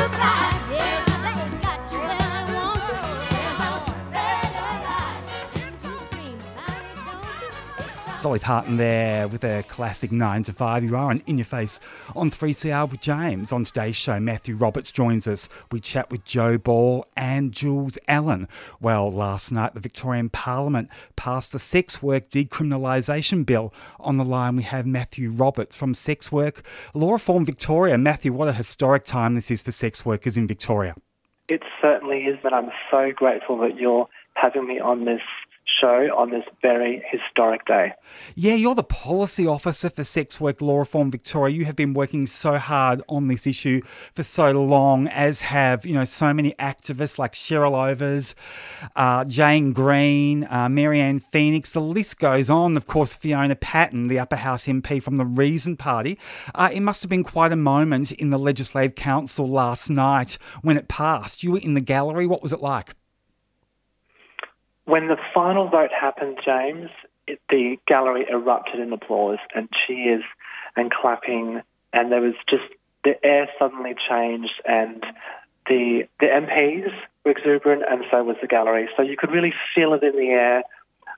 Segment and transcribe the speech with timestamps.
[0.00, 0.49] surprise.
[8.22, 10.84] Dolly Parton there with a classic 9 to 5.
[10.84, 11.80] You are on In Your Face
[12.14, 13.50] on 3CR with James.
[13.50, 15.48] On today's show, Matthew Roberts joins us.
[15.72, 18.46] We chat with Joe Ball and Jules Allen.
[18.78, 23.72] Well, last night, the Victorian Parliament passed the Sex Work Decriminalisation Bill.
[23.98, 26.62] On the line, we have Matthew Roberts from Sex Work
[26.92, 27.96] Law Reform Victoria.
[27.96, 30.94] Matthew, what a historic time this is for sex workers in Victoria.
[31.48, 35.22] It certainly is, and I'm so grateful that you're having me on this
[35.80, 37.92] show on this very historic day.
[38.34, 41.54] Yeah, you're the policy officer for Sex Work Law Reform Victoria.
[41.54, 43.80] You have been working so hard on this issue
[44.14, 48.34] for so long, as have you know so many activists like Cheryl Overs,
[48.96, 51.72] uh, Jane Green, uh, Marianne Phoenix.
[51.72, 52.76] The list goes on.
[52.76, 56.18] Of course, Fiona Patten, the Upper House MP from the Reason Party.
[56.54, 60.76] Uh, it must have been quite a moment in the Legislative Council last night when
[60.76, 61.42] it passed.
[61.42, 62.26] You were in the gallery.
[62.26, 62.94] What was it like?
[64.90, 66.90] When the final vote happened, James,
[67.28, 70.24] it, the gallery erupted in applause and cheers
[70.74, 72.64] and clapping, and there was just
[73.04, 75.04] the air suddenly changed, and
[75.68, 76.90] the the MPs
[77.24, 78.88] were exuberant, and so was the gallery.
[78.96, 80.62] So you could really feel it in the air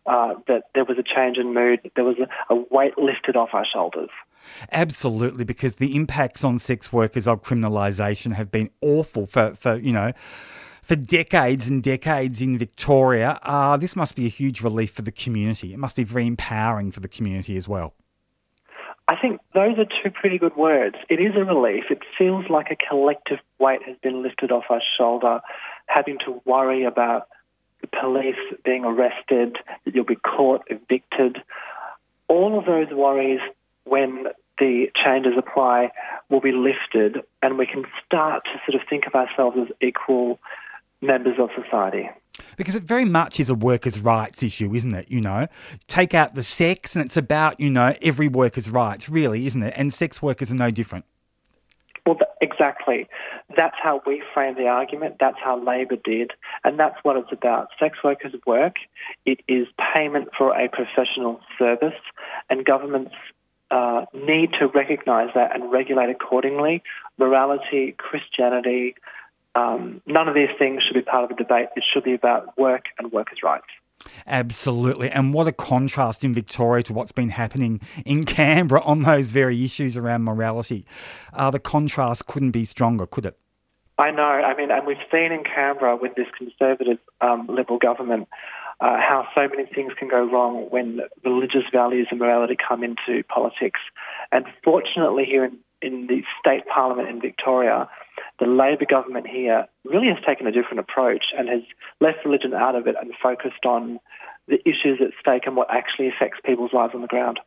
[0.05, 1.81] uh, that there was a change in mood.
[1.97, 4.11] There was a, a weight lifted off our shoulders.
[4.70, 9.95] Absolutely, because the impacts on sex workers of criminalisation have been awful for, for you
[9.95, 10.12] know
[10.83, 13.38] for decades and decades in Victoria.
[13.42, 15.72] Uh, this must be a huge relief for the community.
[15.72, 17.94] It must be very empowering for the community as well.
[19.08, 20.97] I think those are two pretty good words.
[21.08, 21.84] It is a relief.
[21.91, 25.41] It feels like a collective weight has been lifted off our shoulder,
[25.86, 27.28] having to worry about
[27.80, 31.38] the police being arrested, that you'll be caught, evicted.
[32.28, 33.41] All of those worries,
[33.84, 35.91] when the changes apply,
[36.30, 40.38] will be lifted, and we can start to sort of think of ourselves as equal
[41.03, 42.08] members of society.
[42.56, 45.11] Because it very much is a workers' rights issue, isn't it?
[45.11, 45.47] You know,
[45.88, 49.75] take out the sex, and it's about, you know, every worker's rights, really, isn't it?
[49.76, 51.04] And sex workers are no different.
[52.04, 53.06] Well, exactly.
[53.56, 55.16] That's how we frame the argument.
[55.21, 56.32] That's how Labor did.
[56.65, 57.69] And that's what it's about.
[57.78, 58.76] Sex workers' work,
[59.25, 62.00] it is payment for a professional service,
[62.50, 63.15] and governments
[63.71, 66.82] uh, need to recognise that and regulate accordingly.
[67.19, 68.94] Morality, Christianity,
[69.54, 71.68] um, none of these things should be part of the debate.
[71.76, 73.66] It should be about work and workers' rights.
[74.26, 75.10] Absolutely.
[75.10, 79.62] And what a contrast in Victoria to what's been happening in Canberra on those very
[79.64, 80.86] issues around morality.
[81.32, 83.38] Uh, the contrast couldn't be stronger, could it?
[83.98, 84.22] I know.
[84.22, 88.28] I mean, and we've seen in Canberra with this Conservative um, Liberal government
[88.80, 93.22] uh, how so many things can go wrong when religious values and morality come into
[93.28, 93.78] politics.
[94.32, 97.88] And fortunately, here in, in the state parliament in Victoria,
[98.38, 101.62] the Labor government here really has taken a different approach and has
[102.00, 104.00] left religion out of it and focused on
[104.48, 107.41] the issues at stake and what actually affects people's lives on the ground.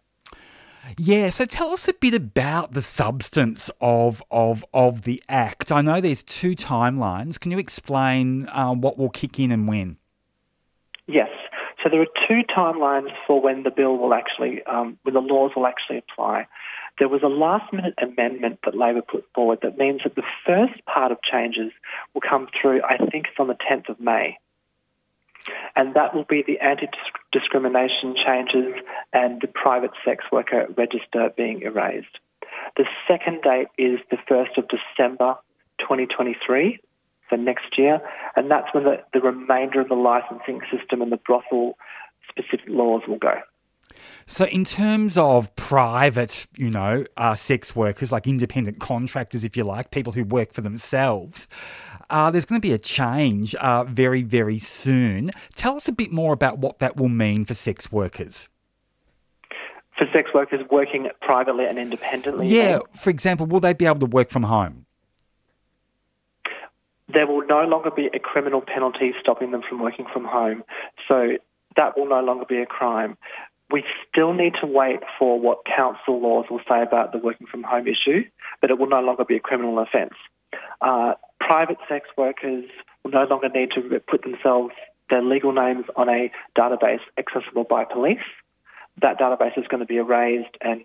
[0.97, 5.71] Yeah, so tell us a bit about the substance of of of the act.
[5.71, 7.39] I know there's two timelines.
[7.39, 9.97] Can you explain um, what will kick in and when?
[11.07, 11.29] Yes.
[11.81, 15.51] So there are two timelines for when the bill will actually, um, when the laws
[15.55, 16.47] will actually apply.
[16.97, 20.85] There was a last minute amendment that Labor put forward that means that the first
[20.85, 21.71] part of changes
[22.13, 24.37] will come through, I think it's on the 10th of May.
[25.75, 26.87] And that will be the anti
[27.31, 28.73] discrimination changes
[29.13, 32.17] and the private sex worker register being erased.
[32.77, 35.35] The second date is the 1st of December
[35.79, 36.79] 2023,
[37.29, 38.01] so next year,
[38.35, 41.77] and that's when the, the remainder of the licensing system and the brothel
[42.29, 43.35] specific laws will go.
[44.25, 49.63] So, in terms of private, you know, uh, sex workers, like independent contractors, if you
[49.63, 51.47] like, people who work for themselves,
[52.09, 55.31] uh, there's going to be a change uh, very, very soon.
[55.55, 58.47] Tell us a bit more about what that will mean for sex workers.
[59.97, 62.47] For sex workers working privately and independently?
[62.47, 64.85] Yeah, for example, will they be able to work from home?
[67.07, 70.63] There will no longer be a criminal penalty stopping them from working from home.
[71.07, 71.37] So
[71.77, 73.17] that will no longer be a crime.
[73.71, 77.63] We still need to wait for what council laws will say about the working from
[77.63, 78.23] home issue,
[78.61, 80.13] but it will no longer be a criminal offence.
[80.81, 82.65] Uh, private sex workers
[83.03, 84.73] will no longer need to put themselves,
[85.09, 88.17] their legal names on a database accessible by police.
[89.01, 90.83] That database is going to be erased and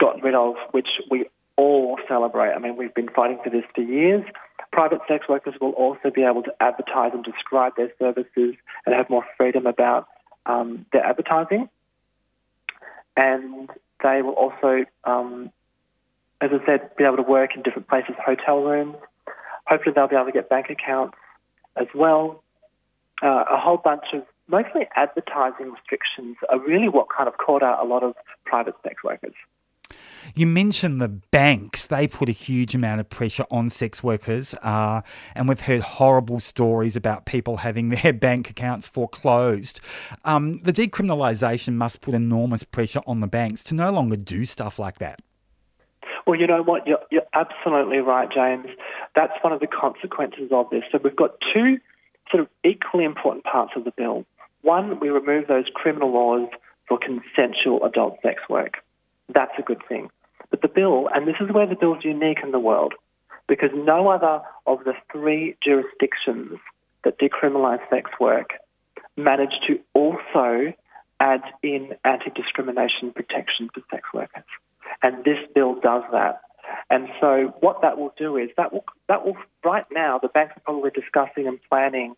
[0.00, 1.26] gotten rid of, which we
[1.56, 2.52] all celebrate.
[2.52, 4.24] I mean, we've been fighting for this for years.
[4.72, 8.54] Private sex workers will also be able to advertise and describe their services
[8.86, 10.08] and have more freedom about
[10.46, 11.68] um, their advertising
[13.16, 13.70] and
[14.02, 15.50] they will also, um,
[16.40, 18.96] as I said, be able to work in different places, hotel rooms.
[19.66, 21.16] Hopefully, they'll be able to get bank accounts
[21.76, 22.42] as well.
[23.22, 27.84] Uh, a whole bunch of mostly advertising restrictions are really what kind of caught out
[27.84, 28.14] a lot of
[28.44, 29.34] private sex workers.
[30.34, 35.02] You mentioned the banks, they put a huge amount of pressure on sex workers, uh,
[35.34, 39.80] and we've heard horrible stories about people having their bank accounts foreclosed.
[40.24, 44.78] Um, the decriminalisation must put enormous pressure on the banks to no longer do stuff
[44.78, 45.20] like that.
[46.26, 46.86] Well, you know what?
[46.86, 48.66] You're, you're absolutely right, James.
[49.14, 50.84] That's one of the consequences of this.
[50.92, 51.78] So we've got two
[52.30, 54.24] sort of equally important parts of the bill.
[54.62, 56.48] One, we remove those criminal laws
[56.88, 58.74] for consensual adult sex work.
[59.28, 60.10] That's a good thing.
[60.50, 62.94] But the bill, and this is where the bill is unique in the world,
[63.48, 66.58] because no other of the three jurisdictions
[67.04, 68.50] that decriminalise sex work
[69.16, 70.72] managed to also
[71.20, 74.44] add in anti discrimination protection for sex workers.
[75.02, 76.40] And this bill does that.
[76.90, 80.56] And so what that will do is that will that will right now the banks
[80.56, 82.14] are probably discussing and planning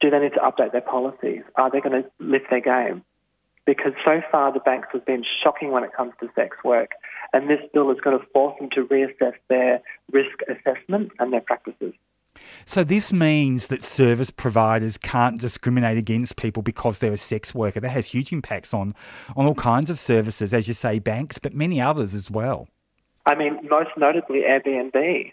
[0.00, 1.42] do they need to update their policies?
[1.54, 3.04] Are they going to lift their game?
[3.64, 6.90] Because so far the banks have been shocking when it comes to sex work,
[7.32, 9.80] and this bill is going to force them to reassess their
[10.10, 11.94] risk assessment and their practices.
[12.64, 17.80] So this means that service providers can't discriminate against people because they're a sex worker.
[17.80, 18.94] That has huge impacts on
[19.36, 22.68] on all kinds of services, as you say, banks, but many others as well.
[23.26, 25.32] I mean, most notably Airbnb.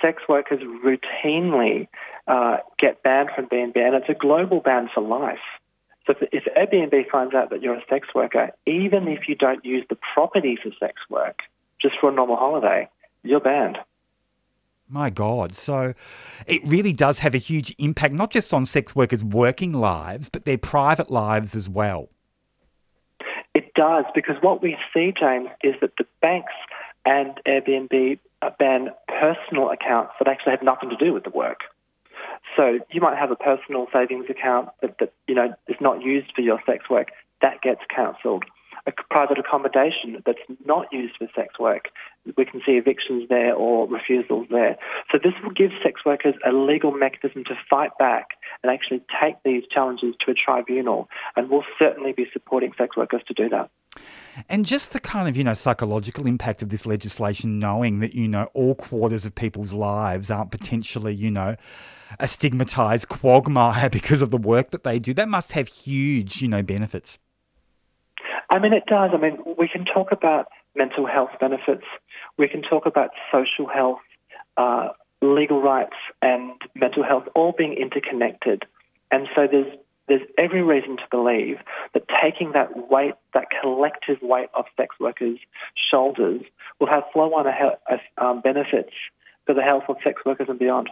[0.00, 1.88] Sex workers routinely
[2.26, 5.38] uh, get banned from B&B, and it's a global ban for life.
[6.06, 9.64] So if, if Airbnb finds out that you're a sex worker, even if you don't
[9.64, 11.40] use the property for sex work,
[11.80, 12.88] just for a normal holiday,
[13.22, 13.78] you're banned.
[14.88, 15.54] My God.
[15.54, 15.94] So
[16.46, 20.44] it really does have a huge impact, not just on sex workers' working lives, but
[20.44, 22.08] their private lives as well.
[23.54, 26.52] It does, because what we see, James, is that the banks
[27.06, 28.18] and Airbnb
[28.58, 31.60] ban personal accounts that actually have nothing to do with the work.
[32.56, 36.32] So you might have a personal savings account that, that you know is not used
[36.34, 37.08] for your sex work.
[37.42, 38.44] That gets cancelled.
[38.86, 41.86] A private accommodation that's not used for sex work,
[42.36, 44.76] we can see evictions there or refusals there.
[45.10, 48.28] So this will give sex workers a legal mechanism to fight back
[48.62, 51.08] and actually take these challenges to a tribunal.
[51.36, 53.70] And we'll certainly be supporting sex workers to do that.
[54.48, 58.28] And just the kind of, you know, psychological impact of this legislation, knowing that, you
[58.28, 61.56] know, all quarters of people's lives aren't potentially, you know,
[62.18, 65.14] a stigmatized quagmire because of the work that they do.
[65.14, 67.18] That must have huge, you know, benefits.
[68.50, 69.10] I mean, it does.
[69.12, 70.46] I mean, we can talk about
[70.76, 71.84] mental health benefits,
[72.36, 74.00] we can talk about social health,
[74.56, 74.88] uh,
[75.22, 78.64] legal rights, and mental health all being interconnected.
[79.10, 79.72] And so there's
[80.06, 81.56] there's every reason to believe
[81.94, 85.38] that taking that weight, that collective weight of sex workers'
[85.90, 86.42] shoulders,
[86.78, 87.46] will have flow-on
[88.18, 88.92] um, benefits
[89.46, 90.90] for the health of sex workers and beyond.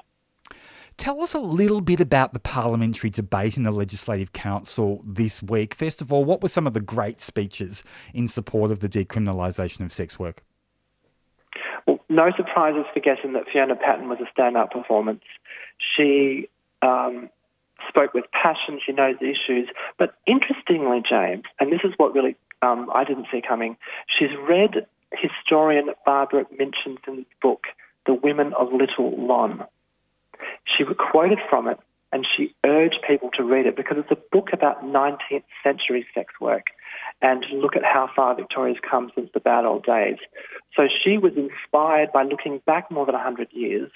[0.97, 5.75] Tell us a little bit about the parliamentary debate in the Legislative Council this week.
[5.75, 7.83] First of all, what were some of the great speeches
[8.15, 10.45] in support of the decriminalisation of sex work?
[11.87, 15.25] Well, no surprises for guessing that Fiona Patten was a standout performance.
[15.97, 16.49] She
[16.83, 17.29] um,
[17.89, 19.69] spoke with passion, she knows the issues.
[19.99, 24.87] But interestingly, James, and this is what really um, I didn't see coming, she's read
[25.13, 27.65] historian Barbara Minchinton's book,
[28.07, 29.65] The Women of Little Lon.
[30.77, 31.79] She quoted from it
[32.13, 36.35] and she urged people to read it because it's a book about 19th century sex
[36.41, 36.67] work
[37.23, 40.19] and look at how far Victoria's come since the bad old days.
[40.77, 43.91] So she was inspired by looking back more than 100 years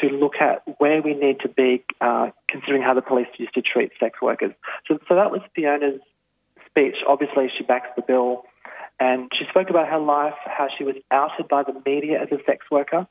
[0.00, 3.62] to look at where we need to be uh, considering how the police used to
[3.62, 4.52] treat sex workers.
[4.86, 6.00] So, so that was Fiona's
[6.66, 6.96] speech.
[7.06, 8.44] Obviously, she backs the bill.
[9.00, 12.42] And she spoke about her life, how she was outed by the media as a
[12.44, 13.06] sex worker,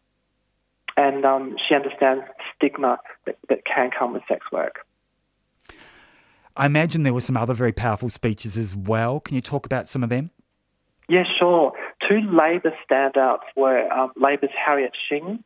[0.98, 2.26] and um, she understands
[2.56, 4.80] stigma that, that can come with sex work.
[6.58, 9.20] I imagine there were some other very powerful speeches as well.
[9.20, 10.32] Can you talk about some of them?
[11.08, 11.72] Yeah, sure.
[12.10, 15.44] Two Labor standouts were um, Labor's Harriet Shing.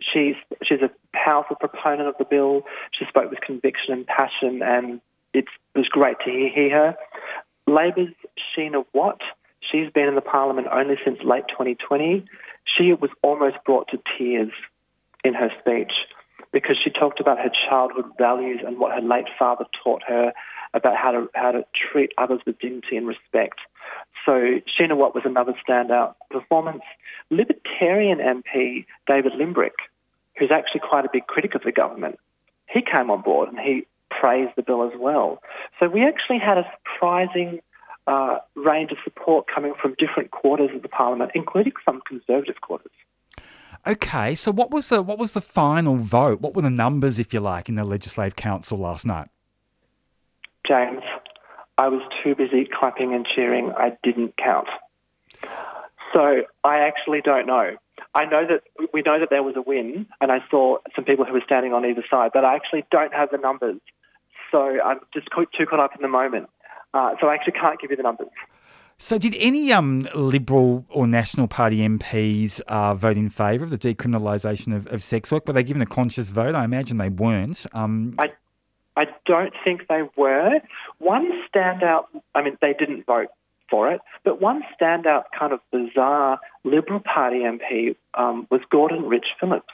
[0.00, 2.62] She's she's a powerful proponent of the bill.
[2.92, 5.00] She spoke with conviction and passion, and
[5.32, 6.96] it was great to hear, hear her.
[7.66, 9.20] Labor's Sheena Watt.
[9.60, 12.24] She's been in the Parliament only since late 2020.
[12.64, 14.52] She was almost brought to tears
[15.24, 15.92] in her speech
[16.52, 20.32] because she talked about her childhood values and what her late father taught her
[20.72, 23.58] about how to how to treat others with dignity and respect.
[24.24, 26.82] So Sheena Watt was another standout performance.
[27.30, 29.78] Libertarian MP David Limbrick,
[30.38, 32.18] who's actually quite a big critic of the government,
[32.68, 35.40] he came on board and he praised the bill as well.
[35.80, 37.60] So we actually had a surprising
[38.06, 42.92] uh, range of support coming from different quarters of the parliament, including some conservative quarters.
[43.86, 46.40] Okay, so what was the what was the final vote?
[46.40, 49.28] What were the numbers, if you like, in the Legislative Council last night?
[50.66, 51.02] James,
[51.76, 53.72] I was too busy clapping and cheering.
[53.76, 54.68] I didn't count.
[56.14, 57.76] So I actually don't know.
[58.14, 58.62] I know that
[58.94, 61.74] we know that there was a win, and I saw some people who were standing
[61.74, 63.80] on either side, but I actually don't have the numbers.
[64.50, 66.48] So I'm just too caught up in the moment.
[66.94, 68.28] Uh, so I actually can't give you the numbers.
[68.98, 73.78] So, did any um, Liberal or National Party MPs uh, vote in favour of the
[73.78, 75.46] decriminalisation of, of, sex work?
[75.46, 76.54] Were they given a conscious vote?
[76.54, 77.66] I imagine they weren't.
[77.72, 78.32] Um, I,
[78.96, 80.60] I don't think they were.
[80.98, 83.28] One standout, I mean, they didn't vote
[83.68, 89.26] for it, but one standout kind of bizarre Liberal Party MP um, was Gordon Rich
[89.40, 89.66] Phillips,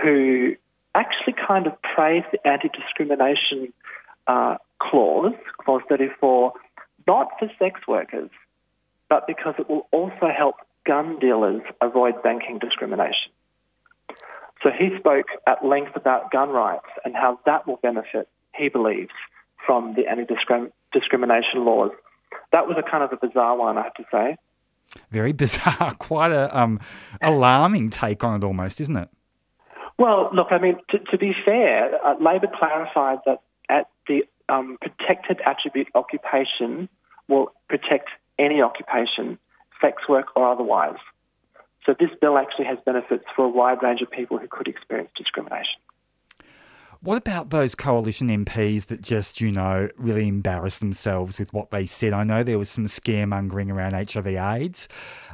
[0.00, 0.54] who
[0.94, 3.72] actually kind of praised the anti discrimination
[4.26, 5.34] uh, clause,
[5.64, 6.52] Clause 34
[7.10, 8.30] not for sex workers,
[9.08, 10.54] but because it will also help
[10.86, 13.32] gun dealers avoid banking discrimination.
[14.62, 19.16] So he spoke at length about gun rights and how that will benefit, he believes,
[19.66, 20.24] from the anti
[20.92, 21.90] discrimination laws.
[22.52, 24.36] That was a kind of a bizarre one, I have to say.
[25.10, 26.78] Very bizarre, quite a um,
[27.20, 29.08] alarming take on it, almost, isn't it?
[29.98, 34.78] Well, look, I mean, to, to be fair, uh, Labor clarified that at the um,
[34.80, 36.88] protected attribute occupation
[37.30, 39.38] will protect any occupation,
[39.80, 40.98] sex work or otherwise.
[41.86, 45.10] So this bill actually has benefits for a wide range of people who could experience
[45.16, 45.80] discrimination.
[47.02, 51.86] What about those coalition MPs that just, you know, really embarrassed themselves with what they
[51.86, 52.12] said?
[52.12, 54.86] I know there was some scaremongering around HIV/AIDS.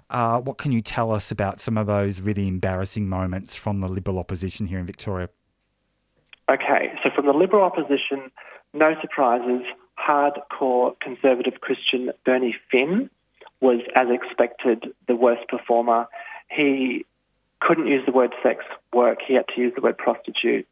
[0.09, 3.88] Uh, what can you tell us about some of those really embarrassing moments from the
[3.88, 5.29] Liberal opposition here in Victoria?
[6.49, 8.31] Okay, so from the Liberal opposition,
[8.73, 9.67] no surprises
[9.99, 13.11] hardcore conservative Christian Bernie Finn
[13.61, 16.07] was, as expected, the worst performer.
[16.50, 17.07] He
[17.61, 20.67] couldn't use the word sex work, he had to use the word prostitute.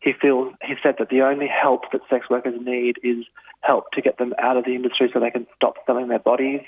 [0.00, 3.24] He feels he said that the only help that sex workers need is
[3.62, 6.60] help to get them out of the industry so they can stop selling their bodies.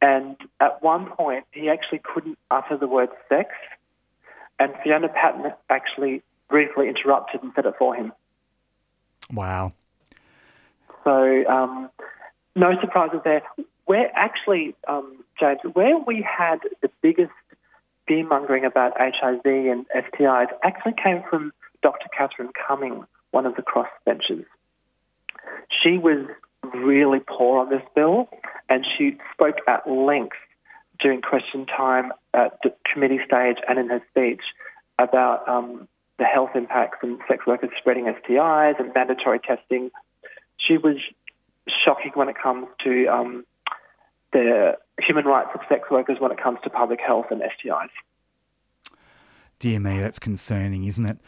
[0.00, 3.50] And at one point, he actually couldn't utter the word sex,
[4.58, 8.12] and Fiona Patten actually briefly interrupted and said it for him.
[9.32, 9.72] Wow.
[11.04, 11.90] So um,
[12.54, 13.42] no surprises there.
[13.84, 17.32] Where actually, um, James, where we had the biggest
[18.06, 22.06] fear mongering about HIV and STIs actually came from Dr.
[22.16, 24.44] Catherine Cumming, one of the crossbenchers.
[25.82, 26.26] She was
[26.74, 28.28] really poor on this bill,
[28.68, 30.36] and she spoke at length
[31.00, 34.42] during question time at the committee stage and in her speech
[34.98, 39.90] about um, the health impacts and sex workers spreading STIs and mandatory testing
[40.66, 40.96] she was
[41.84, 43.44] shocking when it comes to um,
[44.32, 47.88] the human rights of sex workers when it comes to public health and STIs.
[49.58, 51.18] Dear me, that's concerning, isn't it?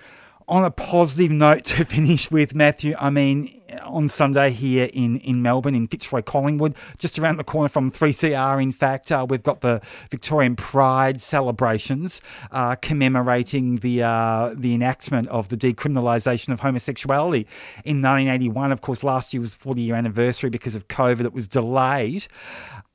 [0.47, 5.41] On a positive note to finish with, Matthew, I mean, on Sunday here in, in
[5.41, 9.63] Melbourne, in Fitzroy Collingwood, just around the corner from 3CR, in fact, uh, we've got
[9.63, 12.21] the Victorian Pride celebrations
[12.53, 17.47] uh, commemorating the, uh, the enactment of the decriminalisation of homosexuality
[17.85, 18.71] in 1981.
[18.71, 22.27] Of course, last year was 40 year anniversary because of COVID, it was delayed.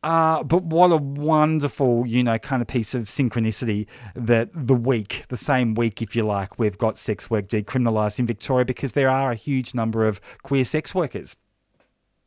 [0.02, 5.26] Uh, but what a wonderful, you know, kind of piece of synchronicity that the week,
[5.28, 9.10] the same week, if you like, we've got sex work decriminalised in Victoria because there
[9.10, 11.36] are a huge number of queer sex workers.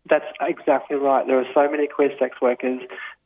[0.08, 1.26] That's exactly right.
[1.26, 2.80] There are so many queer sex workers.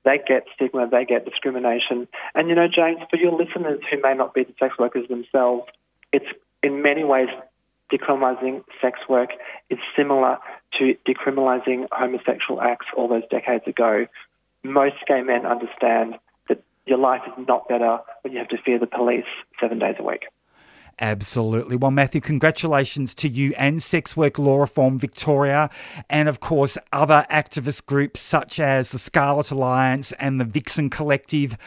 [0.05, 2.07] They get stigma, they get discrimination.
[2.37, 5.67] And you know, James, for your listeners who may not be the sex workers themselves,
[6.13, 6.27] it's
[6.63, 7.29] in many ways
[7.93, 9.31] decriminalising sex work
[9.71, 10.39] is similar
[10.79, 14.07] to decriminalising homosexual acts all those decades ago
[14.65, 16.15] most gay men understand
[16.49, 19.25] that your life is not better when you have to fear the police
[19.61, 20.25] seven days a week.
[20.99, 21.77] Absolutely.
[21.77, 25.69] Well, Matthew, congratulations to you and Sex Work Law Reform Victoria,
[26.09, 31.59] and of course, other activist groups such as the Scarlet Alliance and the Vixen Collective,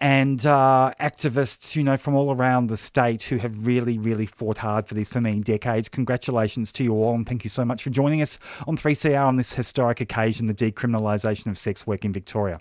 [0.00, 4.58] and uh, activists, you know, from all around the state who have really, really fought
[4.58, 5.88] hard for this for many decades.
[5.88, 9.36] Congratulations to you all, and thank you so much for joining us on 3CR on
[9.36, 12.60] this historic occasion, the decriminalisation of sex work in Victoria.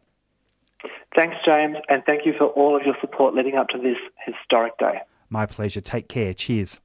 [1.16, 4.78] Thanks, James, and thank you for all of your support leading up to this historic
[4.78, 5.02] day.
[5.32, 5.82] My pleasure.
[5.82, 6.34] Take care.
[6.36, 6.80] Cheers.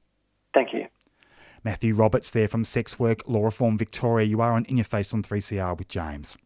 [0.53, 0.87] Thank you.
[1.63, 4.25] Matthew Roberts there from Sex Work Law Reform Victoria.
[4.25, 6.37] You are on In Your Face on 3CR with James.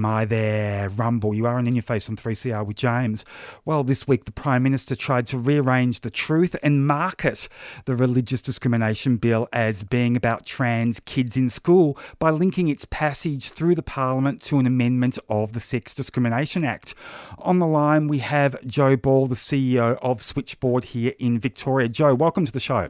[0.00, 1.34] Am I there, Rumble.
[1.34, 3.22] You are on In Your Face on 3CR with James.
[3.66, 7.50] Well, this week the Prime Minister tried to rearrange the truth and market
[7.84, 13.50] the religious discrimination bill as being about trans kids in school by linking its passage
[13.50, 16.94] through the Parliament to an amendment of the Sex Discrimination Act.
[17.38, 21.90] On the line, we have Joe Ball, the CEO of Switchboard here in Victoria.
[21.90, 22.88] Joe, welcome to the show.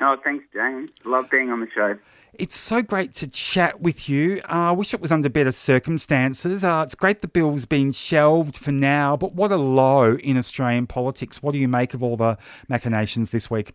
[0.00, 0.90] Oh, thanks, James.
[1.04, 1.98] Love being on the show.
[2.34, 4.40] It's so great to chat with you.
[4.48, 6.64] Uh, I wish it was under better circumstances.
[6.64, 10.86] Uh, it's great the bill's been shelved for now, but what a low in Australian
[10.86, 11.42] politics.
[11.42, 12.38] What do you make of all the
[12.70, 13.74] machinations this week?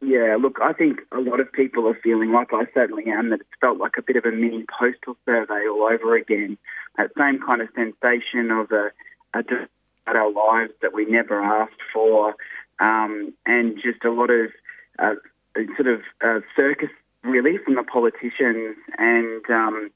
[0.00, 3.40] Yeah, look, I think a lot of people are feeling like I certainly am that
[3.40, 6.58] it's felt like a bit of a mini postal survey all over again.
[6.96, 8.90] That same kind of sensation of a,
[9.34, 9.44] a
[10.02, 12.34] about our lives that we never asked for,
[12.80, 14.50] um, and just a lot of
[14.98, 15.14] uh,
[15.76, 16.90] sort of uh, circus
[17.22, 19.90] really from the politicians and um,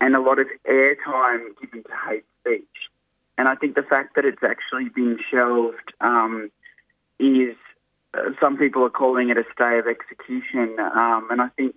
[0.00, 2.64] and a lot of airtime given to hate speech.
[3.38, 6.50] And I think the fact that it's actually been shelved um,
[7.18, 7.56] is
[8.14, 11.76] uh, some people are calling it a stay of execution, um, and I think.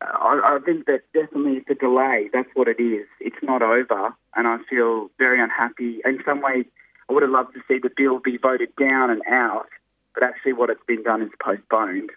[0.00, 2.28] Uh, I, I think that definitely it's a delay.
[2.32, 3.06] That's what it is.
[3.20, 6.00] It's not over, and I feel very unhappy.
[6.04, 6.66] In some ways,
[7.08, 9.68] I would have loved to see the bill be voted down and out,
[10.12, 12.10] but actually, what it's been done is postponed.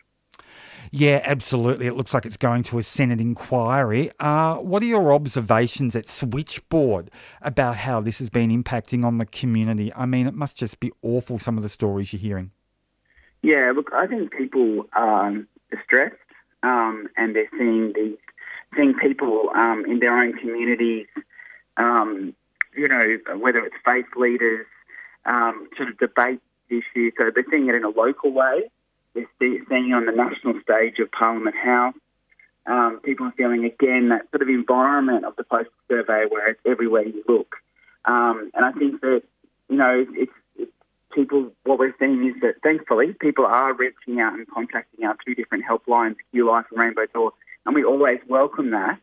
[0.91, 1.87] Yeah, absolutely.
[1.87, 4.11] It looks like it's going to a Senate inquiry.
[4.19, 9.25] Uh, what are your observations at Switchboard about how this has been impacting on the
[9.25, 9.93] community?
[9.95, 12.51] I mean, it must just be awful, some of the stories you're hearing.
[13.41, 15.33] Yeah, look, I think people are
[15.71, 16.15] distressed
[16.63, 18.17] um, and they're seeing these,
[18.75, 21.07] seeing people um, in their own communities,
[21.77, 22.33] um,
[22.75, 24.65] you know, whether it's faith leaders,
[25.25, 27.13] um, sort of debate issues.
[27.17, 28.69] So they're seeing it in a local way
[29.39, 31.95] seeing on the national stage of Parliament House.
[32.65, 36.59] Um, people are feeling again that sort of environment of the postal survey where it's
[36.65, 37.55] everywhere you look.
[38.05, 39.23] Um, and I think that,
[39.69, 40.71] you know, it's, it's,
[41.13, 45.33] people, what we're seeing is that thankfully people are reaching out and contacting our two
[45.33, 47.33] different helplines, QLife and Rainbow Door,
[47.65, 48.99] and we always welcome that.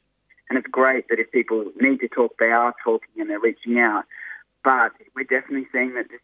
[0.49, 3.79] And it's great that if people need to talk, they are talking and they're reaching
[3.79, 4.05] out.
[4.63, 6.21] But we're definitely seeing that this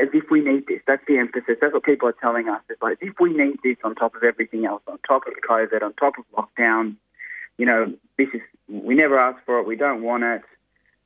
[0.00, 0.80] as if we need this.
[0.86, 1.56] That's the emphasis.
[1.60, 2.60] That's what people are telling us.
[2.68, 5.34] It's like, as if we need this on top of everything else, on top of
[5.48, 6.96] COVID, on top of lockdown.
[7.58, 9.66] You know, this is, we never asked for it.
[9.66, 10.42] We don't want it.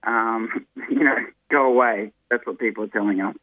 [0.04, 1.16] Um, you know,
[1.50, 2.12] go away.
[2.30, 3.36] That's what people are telling us.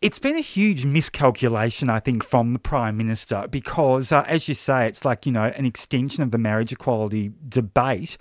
[0.00, 4.54] It's been a huge miscalculation, I think, from the Prime Minister because, uh, as you
[4.54, 8.16] say, it's like, you know, an extension of the marriage equality debate.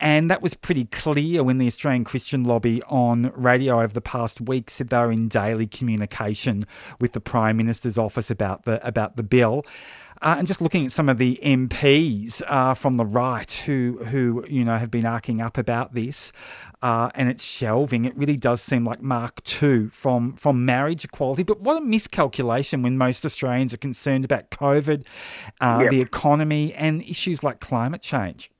[0.00, 4.40] And that was pretty clear when the Australian Christian Lobby on radio over the past
[4.40, 6.64] week said they were in daily communication
[6.98, 9.66] with the Prime Minister's office about the about the bill.
[10.20, 14.44] Uh, and just looking at some of the MPs uh, from the right who, who
[14.48, 16.32] you know, have been arcing up about this,
[16.82, 18.04] uh, and it's shelving.
[18.04, 21.42] It really does seem like Mark II from from marriage equality.
[21.42, 25.04] But what a miscalculation when most Australians are concerned about COVID,
[25.60, 25.90] uh, yep.
[25.90, 28.50] the economy, and issues like climate change.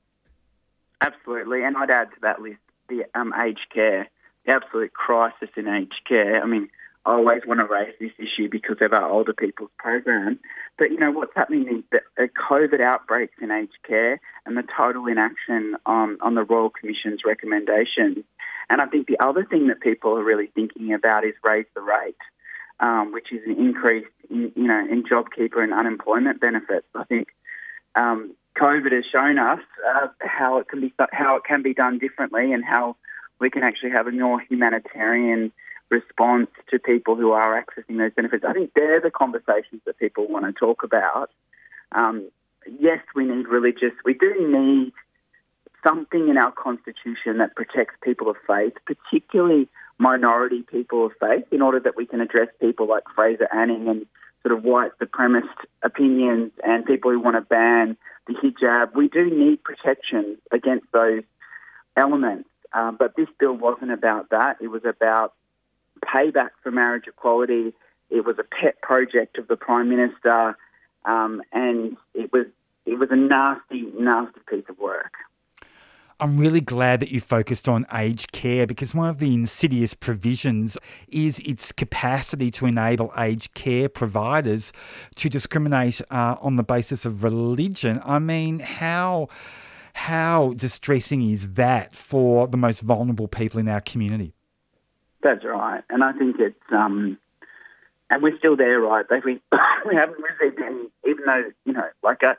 [1.01, 4.09] Absolutely, and I'd add to that list the um, aged care,
[4.45, 6.41] the absolute crisis in aged care.
[6.41, 6.69] I mean,
[7.09, 10.39] Always want to raise this issue because of our older people's program.
[10.77, 14.63] But you know what's happening is that uh, COVID outbreaks in aged care and the
[14.77, 18.23] total inaction on, on the Royal Commission's recommendations.
[18.69, 21.81] And I think the other thing that people are really thinking about is raise the
[21.81, 22.15] rate,
[22.79, 26.85] um, which is an increase in you know in JobKeeper and unemployment benefits.
[26.93, 27.29] I think
[27.95, 29.61] um, COVID has shown us
[29.95, 32.97] uh, how it can be how it can be done differently and how
[33.39, 35.51] we can actually have a more humanitarian
[35.89, 38.43] response to people who are accessing those benefits.
[38.47, 41.31] I think they're the conversations that people want to talk about.
[41.91, 42.29] Um,
[42.79, 44.93] yes, we need religious, we do need
[45.83, 51.61] something in our constitution that protects people of faith, particularly minority people of faith, in
[51.61, 54.05] order that we can address people like Fraser Anning and
[54.43, 57.97] sort of white supremacist opinions and people who want to ban
[58.27, 58.95] the hijab.
[58.95, 61.23] We do need protection against those
[61.97, 62.47] elements.
[62.71, 64.57] Um, but this bill wasn't about that.
[64.61, 65.33] It was about
[65.99, 67.73] payback for marriage equality.
[68.09, 70.57] It was a pet project of the Prime Minister,
[71.05, 72.47] um, and it was
[72.85, 75.13] it was a nasty, nasty piece of work.
[76.21, 80.77] I'm really glad that you focused on aged care because one of the insidious provisions
[81.07, 84.73] is its capacity to enable aged care providers
[85.15, 88.01] to discriminate uh, on the basis of religion.
[88.03, 89.29] I mean, how
[89.93, 94.33] how distressing is that for the most vulnerable people in our community?
[95.21, 97.17] That's right, and I think it's um,
[98.09, 99.05] and we're still there, right?
[99.09, 99.41] Like We
[99.87, 102.35] we haven't received any, even though you know, like a, uh,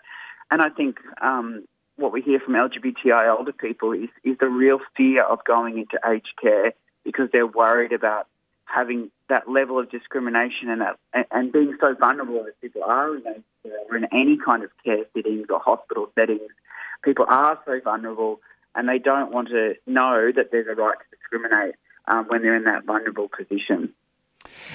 [0.51, 1.65] and I think um,
[1.97, 5.99] what we hear from LGBTI older people is, is the real fear of going into
[6.09, 6.73] aged care
[7.05, 8.27] because they're worried about
[8.65, 13.17] having that level of discrimination and that and, and being so vulnerable as people are
[13.17, 16.51] in aged care or in any kind of care settings or hospital settings.
[17.05, 18.41] People are so vulnerable
[18.75, 21.75] and they don't want to know that there's a right to discriminate
[22.11, 23.95] um, when they're in that vulnerable position.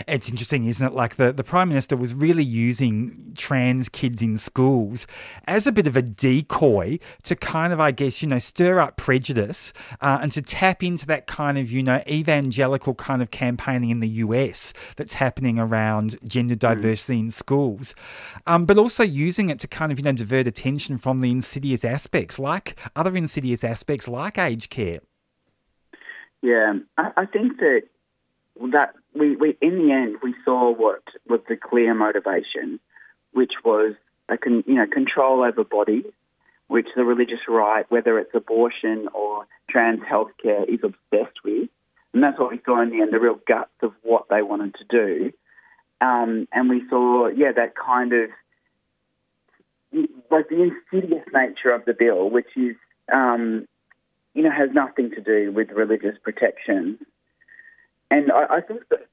[0.08, 0.94] It's interesting, isn't it?
[0.94, 5.08] Like the, the Prime Minister was really using trans kids in schools
[5.48, 8.96] as a bit of a decoy to kind of, I guess, you know, stir up
[8.96, 13.90] prejudice uh, and to tap into that kind of, you know, evangelical kind of campaigning
[13.90, 16.60] in the US that's happening around gender mm.
[16.60, 17.22] diversity mm.
[17.22, 17.96] in schools.
[18.46, 21.84] Um, but also using it to kind of, you know, divert attention from the insidious
[21.84, 25.00] aspects, like other insidious aspects like aged care.
[26.46, 27.82] Yeah, I, I think that
[28.72, 32.80] that we, we in the end we saw what was the clear motivation,
[33.34, 33.96] which was
[34.30, 36.06] a con, you know control over bodies,
[36.68, 41.68] which the religious right, whether it's abortion or trans healthcare, is obsessed with,
[42.14, 44.76] and that's what we saw in the end, the real guts of what they wanted
[44.76, 45.32] to do,
[46.00, 48.30] um, and we saw yeah that kind of
[50.30, 52.76] like the insidious nature of the bill, which is
[53.12, 53.68] um,
[54.36, 57.00] you know has nothing to do with religious protection
[58.12, 59.08] and I, I think that,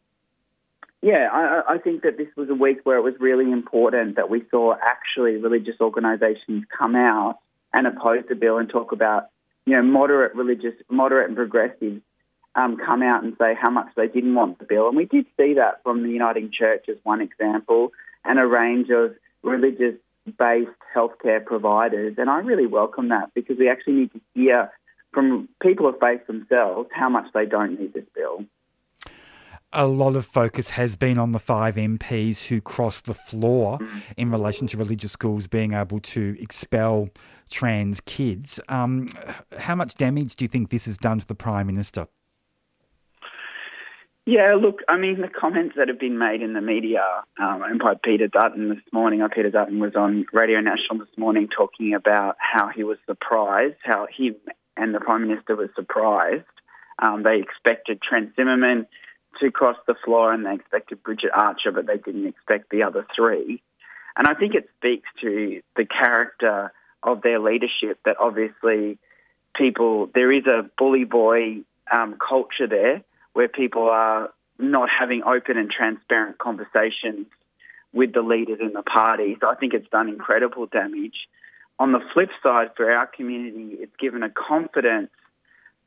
[1.00, 4.30] yeah, I, I think that this was a week where it was really important that
[4.30, 7.38] we saw actually religious organisations come out
[7.72, 9.28] and oppose the bill and talk about,
[9.66, 12.00] you know, moderate religious, moderate and progressive
[12.54, 14.88] um, come out and say how much they didn't want the bill.
[14.88, 17.92] And we did see that from the Uniting Church as one example
[18.24, 19.94] and a range of religious
[20.38, 22.14] based healthcare providers.
[22.18, 24.70] And I really welcome that because we actually need to hear
[25.12, 28.44] from people of faith themselves how much they don't need this bill
[29.72, 33.79] a lot of focus has been on the five MPs who crossed the floor
[34.16, 37.09] in relation to religious schools being able to expel
[37.51, 38.61] trans kids.
[38.68, 39.09] Um,
[39.59, 42.07] how much damage do you think this has done to the Prime Minister?
[44.25, 47.03] Yeah, look, I mean, the comments that have been made in the media
[47.40, 51.18] um, and by Peter Dutton this morning, uh, Peter Dutton was on Radio National this
[51.18, 54.31] morning talking about how he was surprised, how he
[54.76, 56.44] and the Prime Minister was surprised.
[56.98, 58.87] Um, they expected Trent Zimmerman
[59.40, 63.06] to cross the floor and they expected Bridget Archer, but they didn't expect the other
[63.14, 63.62] three.
[64.16, 68.98] And I think it speaks to the character of their leadership that obviously
[69.54, 75.56] people, there is a bully boy um, culture there where people are not having open
[75.56, 77.26] and transparent conversations
[77.92, 79.37] with the leaders in the party.
[79.40, 81.28] So I think it's done incredible damage.
[81.78, 85.11] On the flip side, for our community, it's given a confidence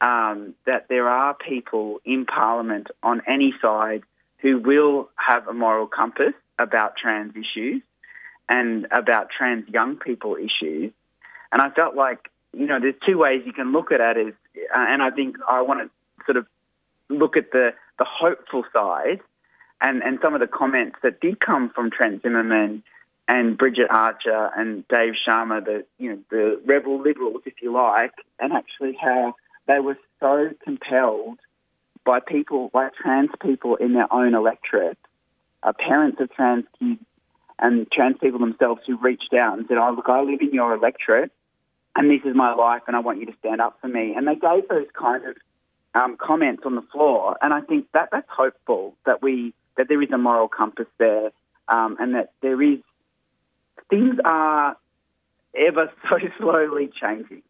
[0.02, 4.04] um, that there are people in Parliament on any side
[4.40, 7.82] who will have a moral compass about trans issues
[8.50, 10.92] and about trans young people issues.
[11.52, 14.28] And I felt like, you know, there's two ways you can look at it.
[14.28, 14.34] Is,
[14.76, 16.46] uh, and I think I want to sort of
[17.10, 19.22] look at the, the hopeful side
[19.82, 22.84] and, and some of the comments that did come from Trent Zimmerman
[23.28, 28.14] and Bridget Archer and Dave Sharma, the you know the rebel liberals, if you like,
[28.40, 29.36] and actually how
[29.68, 31.40] they were so compelled
[32.06, 34.98] by people, by trans people in their own electorate,
[35.64, 37.00] uh, parents of trans kids
[37.60, 40.74] and trans people themselves who reached out and said, oh, look, I live in your
[40.74, 41.32] electorate
[41.96, 44.14] and this is my life and I want you to stand up for me.
[44.16, 45.36] And they gave those kind of
[45.94, 47.38] um, comments on the floor.
[47.42, 51.32] And I think that that's hopeful that we, that there is a moral compass there
[51.70, 52.80] um, and that there is,
[53.90, 54.78] things are
[55.56, 57.42] ever so slowly changing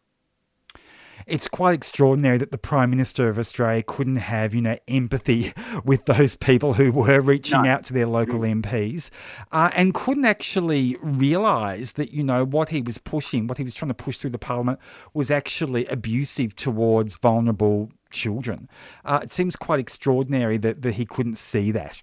[1.26, 5.52] it's quite extraordinary that the Prime Minister of Australia couldn't have, you know, empathy
[5.84, 7.68] with those people who were reaching no.
[7.68, 9.10] out to their local MPs
[9.50, 13.74] uh, and couldn't actually realise that, you know, what he was pushing, what he was
[13.74, 14.78] trying to push through the Parliament
[15.14, 18.68] was actually abusive towards vulnerable children.
[19.04, 22.02] Uh, it seems quite extraordinary that, that he couldn't see that.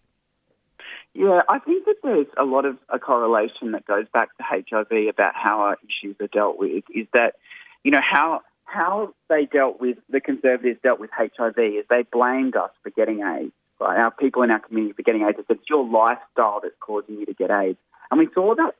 [1.13, 5.09] Yeah, I think that there's a lot of a correlation that goes back to HIV
[5.09, 6.83] about how our issues are dealt with.
[6.93, 7.35] Is that,
[7.83, 12.55] you know, how how they dealt with the Conservatives dealt with HIV is they blamed
[12.55, 13.51] us for getting AIDS.
[13.79, 13.99] Right?
[13.99, 15.37] Our people in our community for getting AIDS.
[15.37, 17.77] They it's your lifestyle that's causing you to get AIDS,
[18.09, 18.75] and we saw that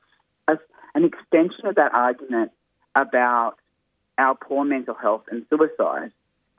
[0.48, 0.58] as
[0.96, 2.52] an extension of that argument
[2.96, 3.56] about
[4.18, 6.12] our poor mental health and suicide.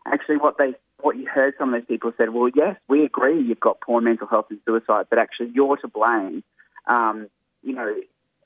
[0.07, 3.43] Actually, what they what you heard some of those people said, well, yes, we agree
[3.43, 6.43] you've got poor mental health and suicide, but actually you're to blame.
[6.87, 7.29] Um,
[7.63, 7.95] you know,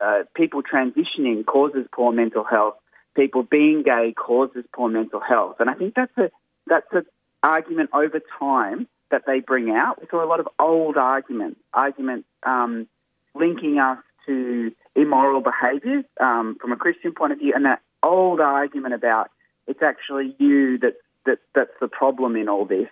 [0.01, 2.75] uh, people transitioning causes poor mental health
[3.19, 5.57] people being gay causes poor mental health.
[5.59, 6.31] And I think that's a
[6.67, 7.05] that's an
[7.43, 10.01] argument over time that they bring out.
[10.01, 12.87] We saw a lot of old arguments, arguments um,
[13.35, 18.41] linking us to immoral behaviours um, from a Christian point of view, and that old
[18.41, 19.31] argument about
[19.67, 20.95] it's actually you that,
[21.29, 22.89] that that's the problem in all this.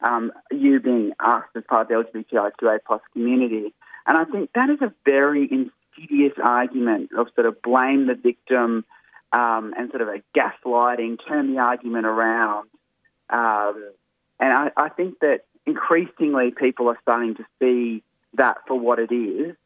[0.00, 3.74] Um, you being us as part of the LGBTIQA plus community.
[4.06, 8.84] And I think that is a very insidious argument of sort of blame the victim
[9.32, 12.68] um, and sort of a gaslighting, turn the argument around.
[13.28, 13.90] Um,
[14.40, 18.02] and I, I think that increasingly people are starting to see
[18.34, 19.56] that for what it is.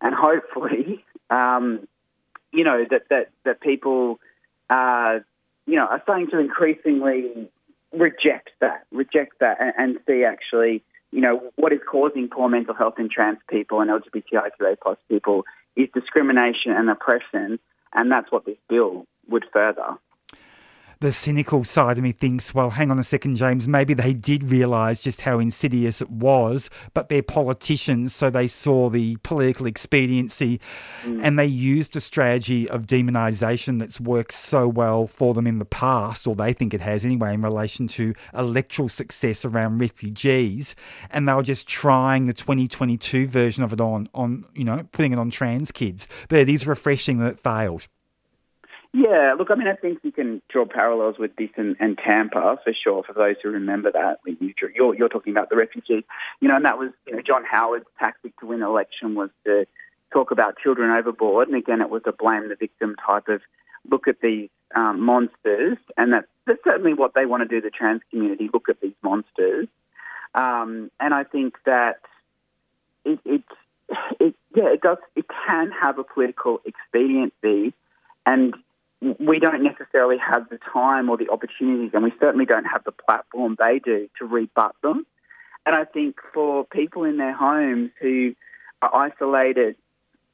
[0.00, 1.86] And hopefully, um,
[2.52, 4.18] you know, that, that, that people,
[4.68, 5.20] uh,
[5.66, 7.48] you know, are starting to increasingly
[7.92, 12.74] reject that, reject that, and, and, see actually, you know, what is causing poor mental
[12.74, 15.44] health in trans people and LGBTIQA plus people
[15.76, 17.58] is discrimination and oppression,
[17.94, 19.96] and that's what this bill would further
[21.00, 24.42] the cynical side of me thinks, well, hang on a second, James, maybe they did
[24.44, 30.60] realise just how insidious it was, but they're politicians, so they saw the political expediency
[31.02, 31.20] mm.
[31.22, 35.64] and they used a strategy of demonisation that's worked so well for them in the
[35.64, 40.74] past, or they think it has anyway, in relation to electoral success around refugees.
[41.10, 45.12] And they were just trying the 2022 version of it on, on you know, putting
[45.12, 46.08] it on trans kids.
[46.28, 47.88] But it is refreshing that it failed.
[48.94, 52.58] Yeah, look, I mean, I think you can draw parallels with this and, and Tampa
[52.64, 53.02] for sure.
[53.02, 56.04] For those who remember that, you're, you're talking about the refugees,
[56.40, 59.66] you know, and that was, you know, John Howard's tactic to win election was to
[60.10, 63.42] talk about children overboard, and again, it was a blame the victim type of
[63.90, 67.60] look at these um, monsters, and that's, that's certainly what they want to do.
[67.60, 69.68] The trans community look at these monsters,
[70.34, 72.00] um, and I think that
[73.04, 73.42] it, it,
[74.18, 77.74] it, yeah, it does, it can have a political expediency,
[78.24, 78.54] and
[79.00, 82.92] we don't necessarily have the time or the opportunities, and we certainly don't have the
[82.92, 85.06] platform they do to rebut them.
[85.66, 88.34] And I think for people in their homes who
[88.82, 89.76] are isolated,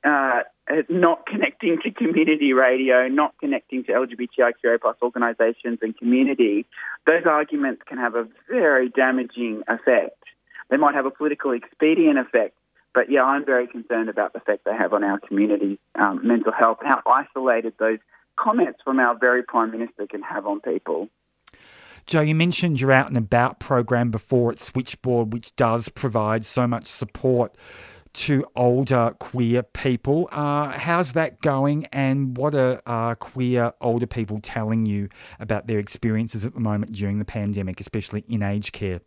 [0.04, 0.42] uh,
[0.88, 6.66] not connecting to community radio, not connecting to LGBTIQA plus organisations and community,
[7.06, 10.22] those arguments can have a very damaging effect.
[10.70, 12.56] They might have a political expedient effect,
[12.94, 16.52] but yeah, I'm very concerned about the effect they have on our community's um, mental
[16.52, 17.98] health, how isolated those
[18.36, 21.08] comments from our very Prime Minister can have on people.
[22.06, 26.66] Joe, you mentioned your Out and About program before at Switchboard, which does provide so
[26.66, 27.56] much support
[28.14, 30.28] to older queer people.
[30.30, 35.08] Uh, how's that going, and what are uh, queer older people telling you
[35.40, 39.00] about their experiences at the moment during the pandemic, especially in aged care?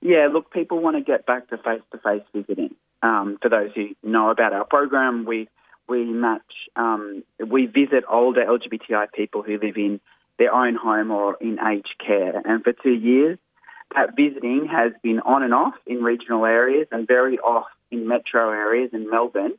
[0.00, 2.74] Yeah, look, people want to get back to face to face visiting.
[3.02, 5.48] Um, for those who know about our program, we
[5.90, 6.40] we match,
[6.76, 10.00] um, we visit older LGBTI people who live in
[10.38, 12.40] their own home or in aged care.
[12.44, 13.38] And for two years,
[13.94, 18.50] that visiting has been on and off in regional areas and very off in metro
[18.50, 19.54] areas in Melbourne.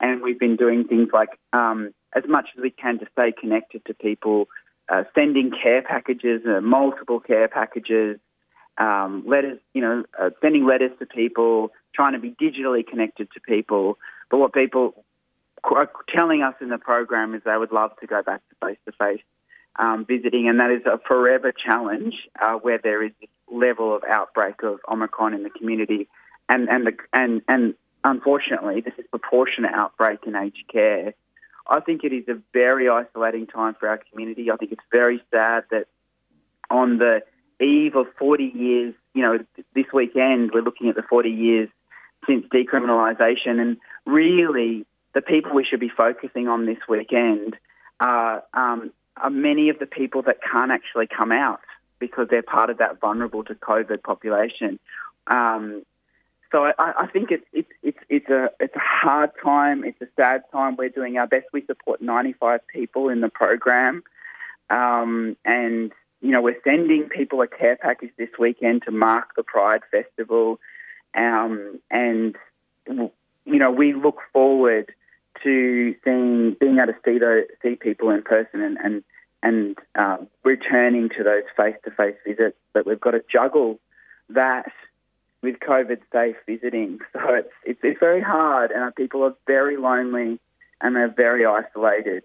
[0.00, 3.84] And we've been doing things like um, as much as we can to stay connected
[3.86, 4.48] to people,
[4.88, 8.18] uh, sending care packages, uh, multiple care packages,
[8.78, 13.40] um, letters, you know, uh, sending letters to people, trying to be digitally connected to
[13.40, 13.98] people.
[14.30, 15.04] But what people
[16.14, 18.92] telling us in the program is they would love to go back to face to
[18.92, 19.22] face
[20.06, 24.62] visiting, and that is a forever challenge uh, where there is this level of outbreak
[24.62, 26.08] of Omicron in the community,
[26.48, 31.14] and and the, and and unfortunately, this is proportionate outbreak in aged care.
[31.66, 34.50] I think it is a very isolating time for our community.
[34.50, 35.86] I think it's very sad that
[36.70, 37.22] on the
[37.58, 39.38] eve of 40 years, you know,
[39.74, 41.68] this weekend we're looking at the 40 years
[42.26, 47.56] since decriminalisation, and really the people we should be focusing on this weekend
[48.00, 51.60] are, um, are many of the people that can't actually come out
[51.98, 54.78] because they're part of that vulnerable to COVID population.
[55.26, 55.84] Um,
[56.54, 59.82] so I, I think it's it's it's it's a it's a hard time.
[59.82, 60.76] It's a sad time.
[60.76, 61.46] We're doing our best.
[61.52, 64.04] We support 95 people in the program,
[64.70, 69.42] um, and you know we're sending people a care package this weekend to mark the
[69.42, 70.60] Pride Festival,
[71.16, 72.36] um, and
[72.86, 73.10] you
[73.46, 74.94] know we look forward
[75.44, 79.04] to seeing being able to see those, see people in person and and
[79.42, 82.56] and um, returning to those face to face visits.
[82.72, 83.78] But we've got to juggle
[84.30, 84.72] that
[85.42, 86.98] with COVID safe visiting.
[87.12, 90.40] So it's, it's it's very hard, and people are very lonely
[90.80, 92.24] and they're very isolated.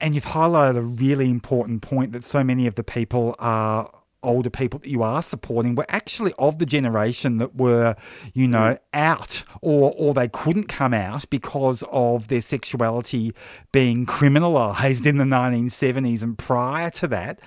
[0.00, 3.90] And you've highlighted a really important point that so many of the people are
[4.22, 7.94] older people that you are supporting were actually of the generation that were,
[8.34, 13.32] you know, out or or they couldn't come out because of their sexuality
[13.72, 17.40] being criminalized in the 1970s and prior to that.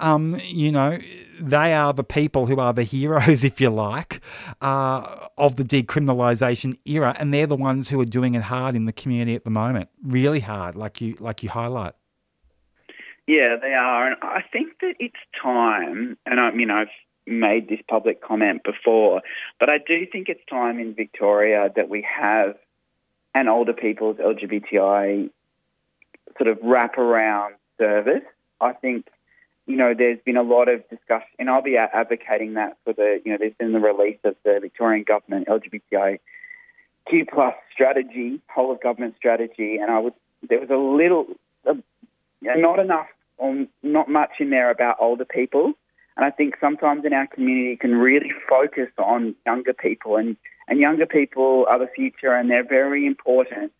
[0.00, 0.98] Um, you know,
[1.40, 4.20] they are the people who are the heroes, if you like,
[4.60, 8.86] uh, of the decriminalisation era, and they're the ones who are doing it hard in
[8.86, 11.94] the community at the moment, really hard, like you like you highlight.
[13.26, 16.18] Yeah, they are, and I think that it's time.
[16.26, 16.88] And I mean, I've
[17.26, 19.22] made this public comment before,
[19.58, 22.56] but I do think it's time in Victoria that we have
[23.34, 25.30] an older people's LGBTI
[26.38, 28.22] sort of wraparound service.
[28.60, 29.06] I think,
[29.66, 33.20] you know, there's been a lot of discussion, and I'll be advocating that for the,
[33.24, 36.18] you know, there's been the release of the Victorian government LGBTI
[37.08, 40.14] Q plus strategy, whole of government strategy, and I would,
[40.48, 41.26] there was a little,
[41.68, 41.74] uh,
[42.42, 45.74] not enough, or not much in there about older people.
[46.16, 50.36] And I think sometimes in our community can really focus on younger people, and,
[50.68, 53.72] and younger people are the future, and they're very important.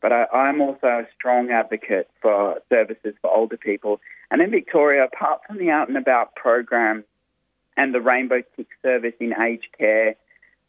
[0.00, 4.00] But I, am also a strong advocate for services for older people.
[4.30, 7.04] And in Victoria, apart from the out and about program
[7.76, 10.14] and the Rainbow Tick service in aged care,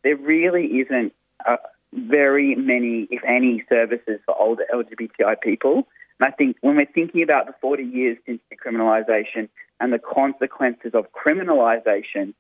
[0.04, 1.14] there really isn't
[1.46, 1.58] uh,
[1.94, 5.88] very many, if any, services for older LGBTI people.
[6.20, 10.92] And I think when we're thinking about the 40 years since decriminalisation and the consequences
[10.94, 12.34] of criminalisation,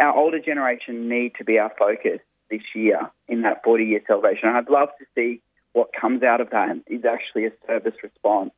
[0.00, 4.48] our older generation need to be our focus this year in that 40 year celebration.
[4.48, 5.40] And I'd love to see
[5.72, 8.52] what comes out of that is actually a service response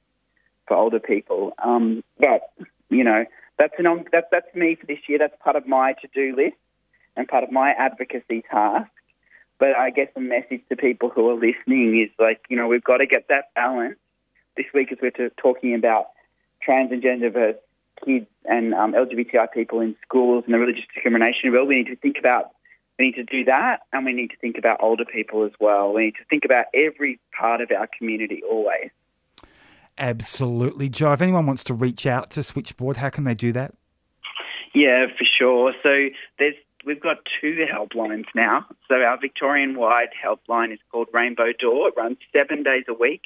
[0.66, 1.52] for older people.
[1.62, 2.52] Um, but
[2.90, 3.24] you know,
[3.58, 5.18] that's an that, that's me for this year.
[5.18, 6.56] That's part of my to do list
[7.16, 8.90] and part of my advocacy task.
[9.58, 12.82] But I guess the message to people who are listening is like, you know, we've
[12.82, 13.96] got to get that balance.
[14.56, 16.08] This week, as we're talking about
[16.62, 17.56] trans and gender diverse
[18.04, 21.96] kids and um, LGBTI people in schools and the religious discrimination bill, we need to
[21.96, 22.50] think about
[22.98, 25.92] we need to do that, and we need to think about older people as well.
[25.92, 28.90] We need to think about every part of our community always.
[29.98, 31.12] Absolutely, Joe.
[31.12, 33.74] If anyone wants to reach out to Switchboard, how can they do that?
[34.74, 35.74] Yeah, for sure.
[35.82, 38.66] So there's we've got two helplines now.
[38.88, 41.88] So our Victorian wide helpline is called Rainbow Door.
[41.88, 43.22] It runs seven days a week.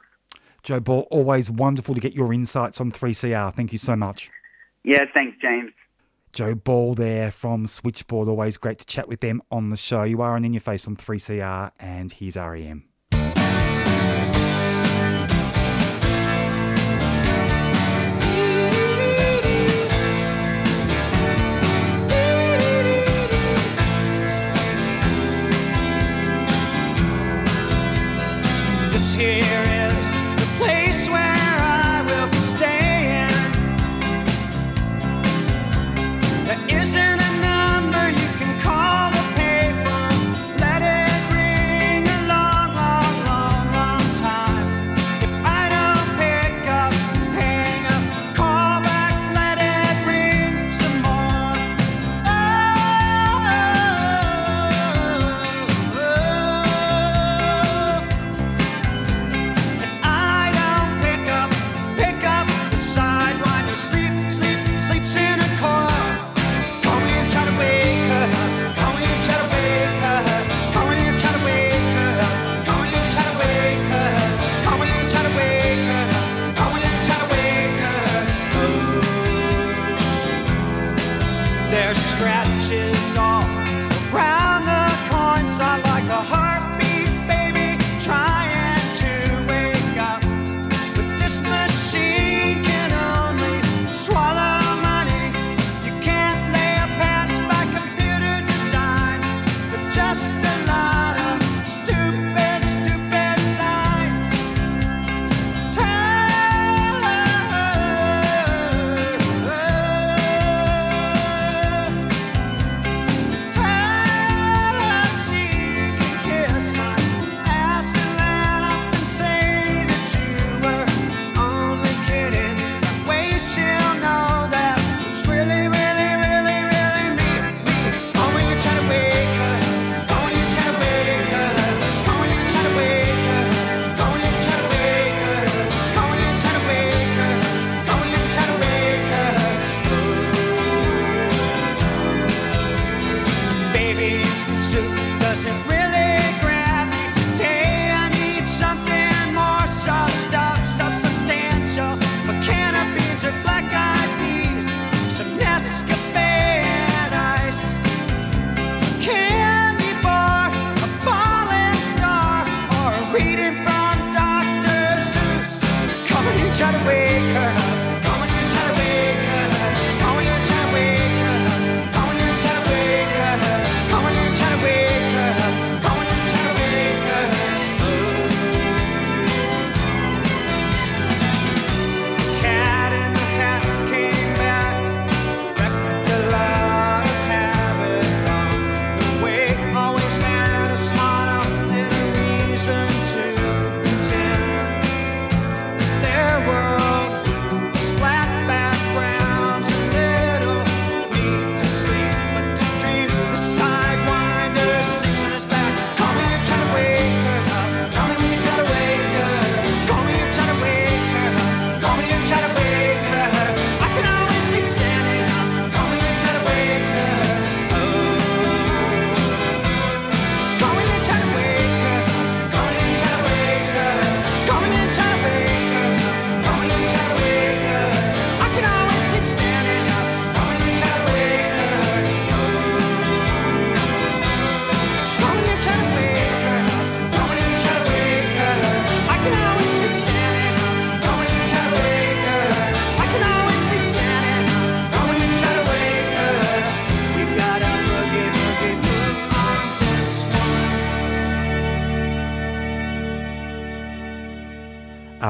[0.66, 3.54] Joe Ball, always wonderful to get your insights on 3CR.
[3.54, 4.32] Thank you so much.
[4.82, 5.70] Yeah, thanks, James.
[6.32, 8.26] Joe Ball there from Switchboard.
[8.26, 10.02] Always great to chat with them on the show.
[10.02, 12.82] You are an In Your Face on 3CR, and here's REM.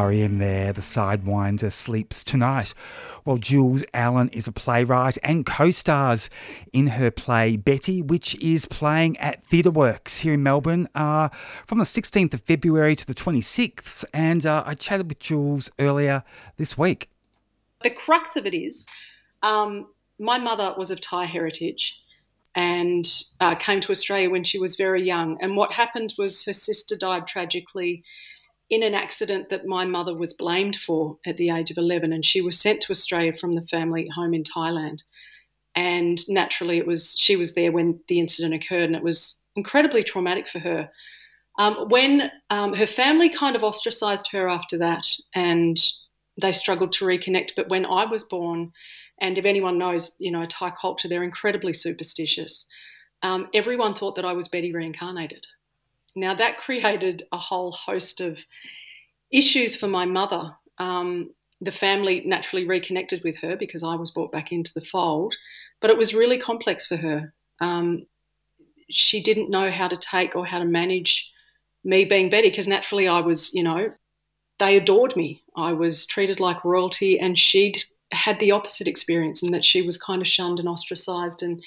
[0.09, 2.75] REM there, the Sidewinder sleeps tonight.
[3.25, 6.31] Well, Jules Allen is a playwright and co stars
[6.73, 11.29] in her play Betty, which is playing at TheatreWorks here in Melbourne uh,
[11.67, 14.05] from the 16th of February to the 26th.
[14.15, 16.23] And uh, I chatted with Jules earlier
[16.57, 17.09] this week.
[17.83, 18.87] The crux of it is
[19.43, 19.89] um,
[20.19, 22.01] my mother was of Thai heritage
[22.55, 23.07] and
[23.41, 25.37] uh, came to Australia when she was very young.
[25.41, 28.03] And what happened was her sister died tragically
[28.69, 32.25] in an accident that my mother was blamed for at the age of 11 and
[32.25, 35.03] she was sent to australia from the family home in thailand.
[35.75, 40.03] And naturally it was she was there when the incident occurred and it was incredibly
[40.03, 40.91] traumatic for her.
[41.59, 45.79] Um, when um, her family kind of ostracized her after that and
[46.41, 48.73] they struggled to reconnect but when i was born
[49.21, 52.67] and if anyone knows you know thai culture they're incredibly superstitious.
[53.23, 55.47] Um, everyone thought that i was betty reincarnated
[56.17, 58.45] now, that created a whole host of
[59.31, 60.57] issues for my mother.
[60.79, 65.35] Um, the family naturally reconnected with her because I was brought back into the fold,
[65.81, 67.35] but it was really complex for her.
[67.61, 68.07] Um,
[68.91, 71.31] she didn't know how to take or how to manage
[71.85, 73.93] me being Betty because naturally I was, you know,
[74.59, 75.43] they adored me.
[75.55, 79.99] I was treated like royalty, and she'd had the opposite experience in that she was
[79.99, 81.63] kind of shunned and ostracized and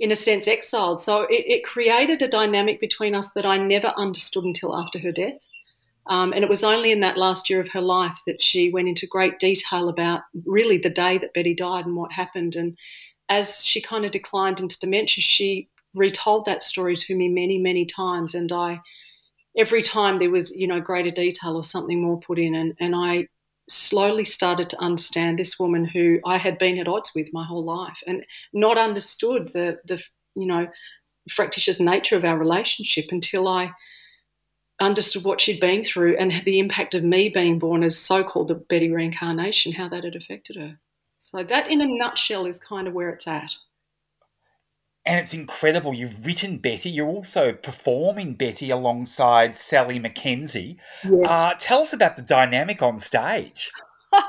[0.00, 0.98] in a sense, exiled.
[0.98, 5.12] So it, it, created a dynamic between us that I never understood until after her
[5.12, 5.46] death.
[6.06, 8.88] Um, and it was only in that last year of her life that she went
[8.88, 12.56] into great detail about really the day that Betty died and what happened.
[12.56, 12.78] And
[13.28, 17.84] as she kind of declined into dementia, she retold that story to me many, many
[17.84, 18.34] times.
[18.34, 18.80] And I,
[19.54, 22.96] every time there was, you know, greater detail or something more put in, and, and
[22.96, 23.28] I
[23.70, 27.64] slowly started to understand this woman who I had been at odds with my whole
[27.64, 30.02] life and not understood the the
[30.34, 30.68] you know
[31.28, 33.72] fractious nature of our relationship until I
[34.80, 38.54] understood what she'd been through and the impact of me being born as so-called the
[38.54, 40.78] Betty reincarnation, how that had affected her.
[41.18, 43.54] So that in a nutshell is kind of where it's at
[45.06, 45.94] and it's incredible.
[45.94, 46.90] You've written Betty.
[46.90, 50.76] You're also performing Betty alongside Sally McKenzie.
[51.04, 51.26] Yes.
[51.26, 53.70] Uh, tell us about the dynamic on stage.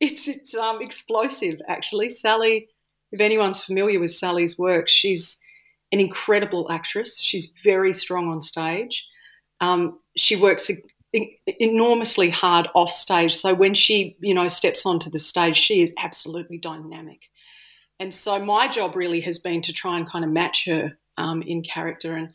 [0.00, 2.10] it's it's um, explosive, actually.
[2.10, 2.68] Sally,
[3.10, 5.40] if anyone's familiar with Sally's work, she's
[5.92, 7.18] an incredible actress.
[7.18, 9.06] She's very strong on stage.
[9.60, 10.70] Um, she works
[11.12, 13.34] enormously hard off stage.
[13.34, 17.30] So when she, you know, steps onto the stage, she is absolutely dynamic.
[18.00, 21.42] And so my job really has been to try and kind of match her um,
[21.42, 22.32] in character and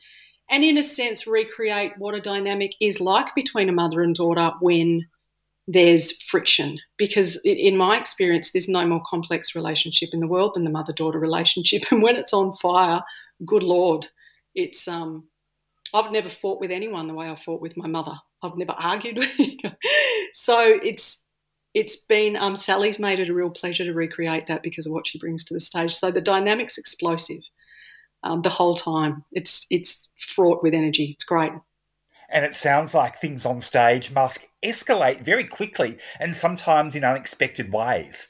[0.51, 4.51] and in a sense recreate what a dynamic is like between a mother and daughter
[4.59, 5.07] when
[5.67, 6.79] there's friction.
[6.97, 10.93] Because in my experience there's no more complex relationship in the world than the mother
[10.93, 11.83] daughter relationship.
[11.91, 13.01] And when it's on fire
[13.45, 14.07] good lord
[14.55, 15.25] it's um
[15.93, 18.13] I've never fought with anyone the way I fought with my mother.
[18.41, 19.57] I've never argued with you.
[20.33, 21.24] so it's
[21.75, 25.05] it's been um, Sally's made it a real pleasure to recreate that because of what
[25.05, 25.93] she brings to the stage.
[25.93, 27.41] So the dynamic's explosive
[28.23, 29.25] um, the whole time.
[29.33, 31.11] It's it's fraught with energy.
[31.11, 31.51] It's great.
[32.29, 37.71] And it sounds like things on stage must escalate very quickly and sometimes in unexpected
[37.71, 38.29] ways.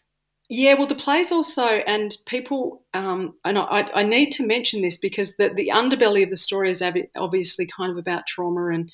[0.50, 4.98] Yeah, well, the plays also, and people, um, and I, I, need to mention this
[4.98, 6.84] because the, the underbelly of the story is
[7.16, 8.92] obviously kind of about trauma and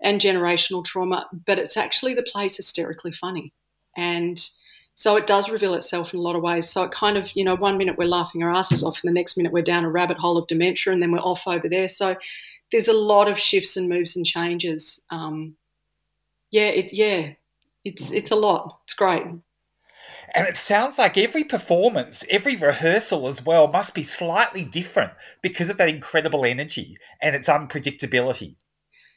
[0.00, 3.52] and generational trauma, but it's actually the play's hysterically funny
[3.98, 4.38] And
[4.94, 6.68] so it does reveal itself in a lot of ways.
[6.70, 9.14] So it kind of, you know, one minute we're laughing our asses off, and the
[9.14, 11.88] next minute we're down a rabbit hole of dementia, and then we're off over there.
[11.88, 12.16] So
[12.70, 15.04] there's a lot of shifts and moves and changes.
[15.10, 15.56] Um,
[16.50, 17.34] yeah, it, yeah,
[17.84, 18.80] it's it's a lot.
[18.84, 19.24] It's great.
[20.34, 25.70] And it sounds like every performance, every rehearsal as well, must be slightly different because
[25.70, 28.56] of that incredible energy and its unpredictability.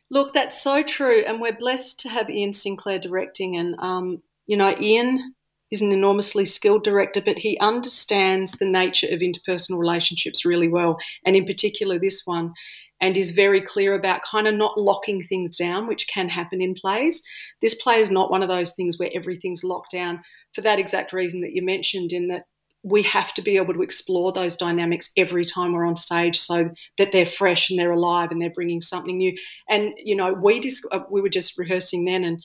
[0.10, 1.24] Look, that's so true.
[1.26, 3.58] And we're blessed to have Ian Sinclair directing.
[3.58, 4.22] And, um,
[4.52, 5.34] you know, Ian
[5.72, 10.97] is an enormously skilled director, but he understands the nature of interpersonal relationships really well.
[11.26, 12.52] And in particular, this one
[12.99, 16.74] and is very clear about kind of not locking things down, which can happen in
[16.74, 17.24] plays.
[17.62, 20.20] This play is not one of those things where everything's locked down
[20.54, 22.43] for that exact reason that you mentioned, in that
[22.84, 26.72] we have to be able to explore those dynamics every time we're on stage so
[26.97, 29.34] that they're fresh and they're alive and they're bringing something new.
[29.70, 32.43] And, you know, we, dis- uh, we were just rehearsing then and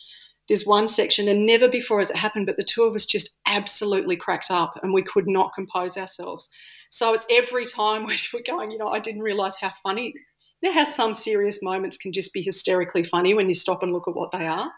[0.48, 3.36] there's one section and never before has it happened but the two of us just
[3.46, 6.48] absolutely cracked up and we could not compose ourselves
[6.88, 10.14] so it's every time we're going you know i didn't realize how funny
[10.60, 13.92] you know how some serious moments can just be hysterically funny when you stop and
[13.92, 14.70] look at what they are.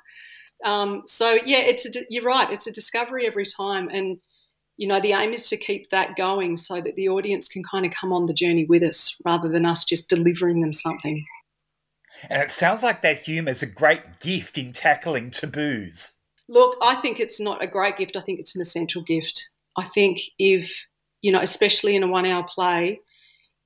[0.64, 2.50] Um, so yeah, it's a, you're right.
[2.50, 4.20] It's a discovery every time, and
[4.76, 7.86] you know the aim is to keep that going so that the audience can kind
[7.86, 11.24] of come on the journey with us rather than us just delivering them something.
[12.28, 16.12] And it sounds like that humour is a great gift in tackling taboos.
[16.48, 18.16] Look, I think it's not a great gift.
[18.16, 19.50] I think it's an essential gift.
[19.76, 20.86] I think if
[21.22, 23.00] you know, especially in a one-hour play,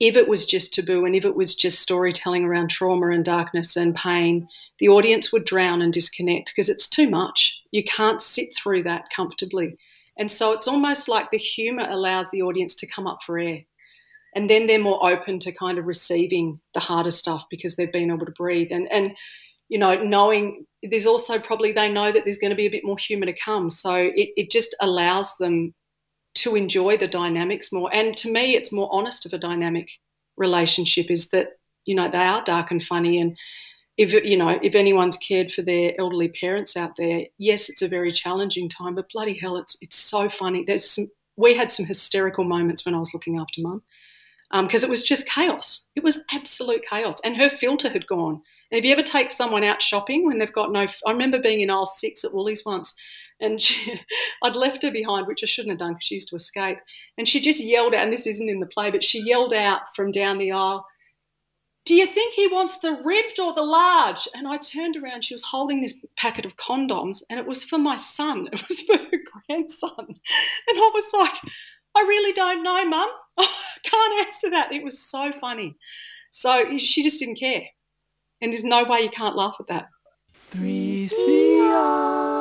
[0.00, 3.76] if it was just taboo and if it was just storytelling around trauma and darkness
[3.76, 4.48] and pain,
[4.78, 7.60] the audience would drown and disconnect because it's too much.
[7.70, 9.76] You can't sit through that comfortably.
[10.18, 13.60] And so it's almost like the humor allows the audience to come up for air.
[14.34, 18.10] And then they're more open to kind of receiving the harder stuff because they've been
[18.10, 18.68] able to breathe.
[18.70, 19.12] And, and
[19.68, 22.84] you know, knowing there's also probably they know that there's going to be a bit
[22.84, 23.70] more humor to come.
[23.70, 25.74] So it, it just allows them
[26.34, 27.94] to enjoy the dynamics more.
[27.94, 29.88] And to me, it's more honest of a dynamic
[30.36, 31.50] relationship is that,
[31.84, 33.20] you know, they are dark and funny.
[33.20, 33.36] And
[33.98, 37.88] if, you know, if anyone's cared for their elderly parents out there, yes, it's a
[37.88, 40.64] very challenging time, but bloody hell, it's, it's so funny.
[40.64, 41.06] There's some,
[41.36, 43.82] we had some hysterical moments when I was looking after mum
[44.52, 45.88] because um, it was just chaos.
[45.96, 47.20] It was absolute chaos.
[47.24, 48.42] And her filter had gone.
[48.70, 51.60] And if you ever take someone out shopping when they've got no, I remember being
[51.60, 52.94] in aisle six at Woolies once
[53.42, 54.00] and she,
[54.42, 56.78] I'd left her behind, which I shouldn't have done because she used to escape.
[57.18, 59.94] And she just yelled out, and this isn't in the play, but she yelled out
[59.94, 60.86] from down the aisle,
[61.84, 64.28] Do you think he wants the ribbed or the large?
[64.34, 67.78] And I turned around, she was holding this packet of condoms, and it was for
[67.78, 69.92] my son, it was for her grandson.
[69.98, 71.34] And I was like,
[71.94, 73.08] I really don't know, mum.
[73.38, 73.48] I
[73.82, 74.72] can't answer that.
[74.72, 75.76] It was so funny.
[76.30, 77.64] So she just didn't care.
[78.40, 79.88] And there's no way you can't laugh at that.
[80.52, 82.32] 3CR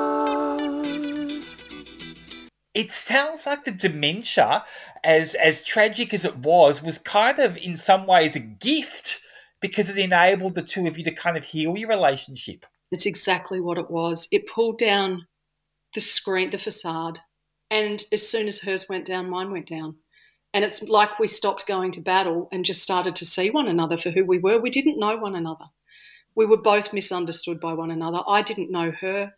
[2.74, 4.64] it sounds like the dementia,
[5.04, 9.20] as as tragic as it was, was kind of in some ways a gift
[9.60, 12.66] because it enabled the two of you to kind of heal your relationship.
[12.91, 14.28] It's exactly what it was.
[14.32, 15.28] It pulled down
[15.93, 17.20] the screen, the facade,
[17.72, 19.95] and as soon as hers went down, mine went down.
[20.53, 23.97] And it's like we stopped going to battle and just started to see one another
[23.97, 24.59] for who we were.
[24.59, 25.65] We didn't know one another.
[26.36, 28.19] We were both misunderstood by one another.
[28.28, 29.34] I didn't know her.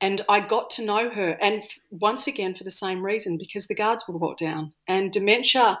[0.00, 3.76] And I got to know her, and once again for the same reason, because the
[3.76, 4.72] guards were brought down.
[4.86, 5.78] And dementia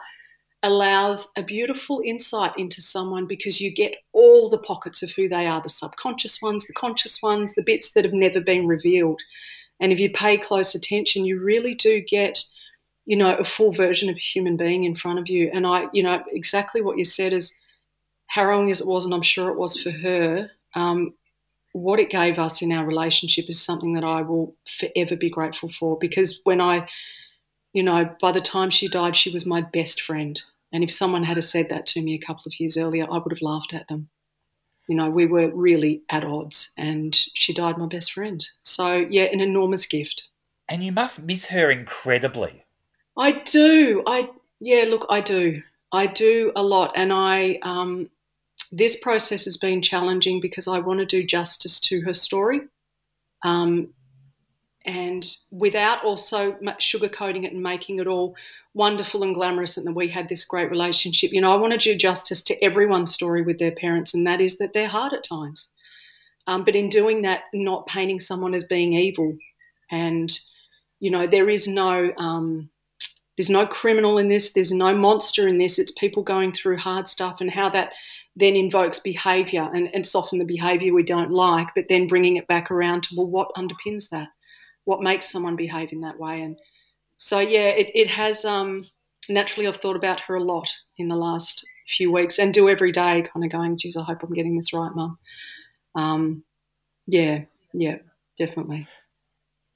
[0.62, 5.46] allows a beautiful insight into someone because you get all the pockets of who they
[5.46, 9.20] are the subconscious ones, the conscious ones, the bits that have never been revealed.
[9.84, 12.42] And if you pay close attention, you really do get,
[13.04, 15.50] you know, a full version of a human being in front of you.
[15.52, 17.54] And I, you know, exactly what you said is
[18.28, 20.50] harrowing as it was, and I'm sure it was for her.
[20.74, 21.12] Um,
[21.74, 25.68] what it gave us in our relationship is something that I will forever be grateful
[25.68, 26.88] for because when I,
[27.74, 30.40] you know, by the time she died, she was my best friend.
[30.72, 33.32] And if someone had said that to me a couple of years earlier, I would
[33.32, 34.08] have laughed at them.
[34.88, 38.46] You know, we were really at odds, and she died my best friend.
[38.60, 40.28] So, yeah, an enormous gift.
[40.68, 42.64] And you must miss her incredibly.
[43.16, 44.02] I do.
[44.06, 44.30] I,
[44.60, 45.62] yeah, look, I do.
[45.92, 46.92] I do a lot.
[46.96, 48.10] And I, um,
[48.72, 52.62] this process has been challenging because I want to do justice to her story.
[53.42, 53.88] Um,
[54.84, 58.34] and without also sugarcoating it and making it all
[58.74, 61.32] wonderful and glamorous and that we had this great relationship.
[61.32, 64.40] You know, I want to do justice to everyone's story with their parents, and that
[64.40, 65.72] is that they're hard at times.
[66.46, 69.38] Um, but in doing that, not painting someone as being evil.
[69.90, 70.38] And,
[71.00, 72.12] you know, there is no.
[72.18, 72.70] Um,
[73.36, 74.52] there's no criminal in this.
[74.52, 75.78] There's no monster in this.
[75.78, 77.90] It's people going through hard stuff and how that
[78.36, 82.36] then invokes behavior and, and it's often the behavior we don't like, but then bringing
[82.36, 84.28] it back around to, well, what underpins that?
[84.84, 86.40] What makes someone behave in that way.
[86.42, 86.58] And
[87.16, 88.84] so, yeah, it, it has um,
[89.28, 92.92] naturally, I've thought about her a lot in the last few weeks and do every
[92.92, 95.18] day, kind of going, geez, I hope I'm getting this right, mum.
[95.94, 96.44] Um,
[97.06, 97.98] yeah, yeah,
[98.38, 98.86] definitely.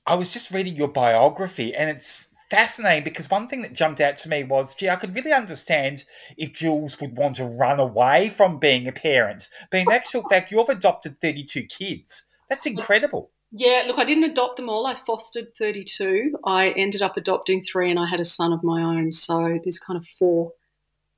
[0.06, 4.16] I was just reading your biography and it's fascinating because one thing that jumped out
[4.18, 6.04] to me was, gee, I could really understand
[6.36, 9.48] if Jules would want to run away from being a parent.
[9.70, 12.24] But in actual fact, you've adopted 32 kids.
[12.48, 13.30] That's incredible.
[13.50, 14.86] Yeah, look, I didn't adopt them all.
[14.86, 16.38] I fostered 32.
[16.44, 19.10] I ended up adopting three and I had a son of my own.
[19.12, 20.52] So there's kind of four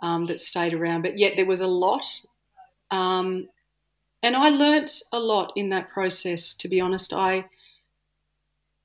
[0.01, 1.03] um, that stayed around.
[1.03, 2.05] But yet there was a lot.
[2.93, 3.49] Um,
[4.22, 7.12] and I learnt a lot in that process, to be honest.
[7.12, 7.47] I,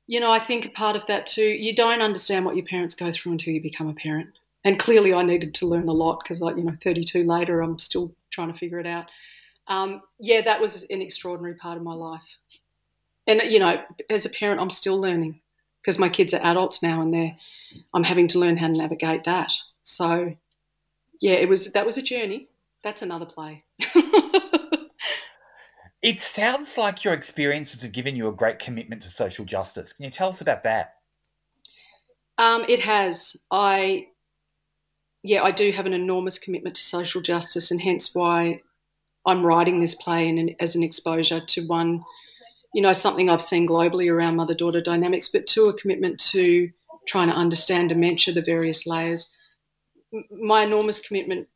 [0.08, 2.96] you know, I think a part of that too, you don't understand what your parents
[2.96, 4.30] go through until you become a parent.
[4.64, 7.78] And clearly I needed to learn a lot because, like, you know, 32 later, I'm
[7.78, 9.12] still trying to figure it out.
[9.68, 12.38] Um, yeah, that was an extraordinary part of my life
[13.28, 15.42] and you know, as a parent, I'm still learning
[15.82, 17.36] because my kids are adults now, and they're
[17.94, 19.54] I'm having to learn how to navigate that.
[19.84, 20.36] So,
[21.22, 22.48] yeah, it was that was a journey.
[22.84, 23.64] That's another play.
[26.02, 29.94] it sounds like your experiences have given you a great commitment to social justice.
[29.94, 30.96] Can you tell us about that?
[32.38, 33.38] Um, it has.
[33.50, 34.08] I,
[35.24, 38.62] yeah, I do have an enormous commitment to social justice, and hence why
[39.26, 42.04] I'm writing this play and as an exposure to one
[42.76, 46.70] you know, something I've seen globally around mother daughter dynamics, but two, a commitment to
[47.08, 49.32] trying to understand dementia, the various layers.
[50.30, 51.48] My enormous commitment,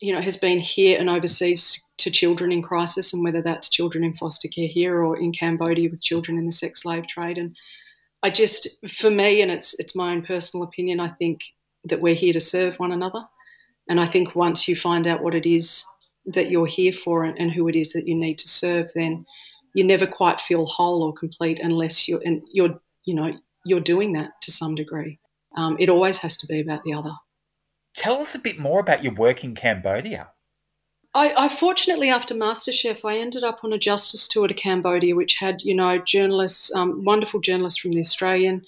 [0.00, 4.02] you know, has been here and overseas to children in crisis, and whether that's children
[4.02, 7.38] in foster care here or in Cambodia with children in the sex slave trade.
[7.38, 7.54] And
[8.24, 11.42] I just, for me, and it's it's my own personal opinion, I think
[11.84, 13.22] that we're here to serve one another.
[13.88, 15.84] And I think once you find out what it is
[16.26, 19.24] that you're here for and, and who it is that you need to serve, then
[19.74, 24.12] you never quite feel whole or complete unless you're and you're you know you're doing
[24.12, 25.18] that to some degree.
[25.56, 27.12] Um, it always has to be about the other.
[27.96, 30.30] Tell us a bit more about your work in Cambodia.
[31.16, 35.36] I, I, fortunately, after MasterChef, I ended up on a justice tour to Cambodia, which
[35.36, 38.62] had you know journalists, um, wonderful journalists from the Australian,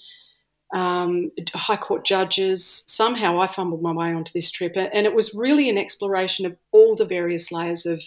[0.73, 2.85] um, High Court judges.
[2.87, 6.55] Somehow, I fumbled my way onto this trip, and it was really an exploration of
[6.71, 8.01] all the various layers of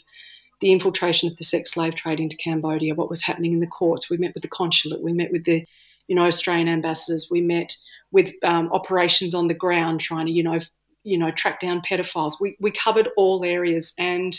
[0.61, 4.11] the infiltration of the sex slave trade into Cambodia, what was happening in the courts.
[4.11, 5.65] We met with the consulate, we met with the,
[6.07, 7.77] you know, Australian ambassadors, we met
[8.13, 10.59] with um, operations on the ground trying to, you know,
[11.03, 12.41] you know, track down pedophiles.
[12.41, 14.39] We we covered all areas, and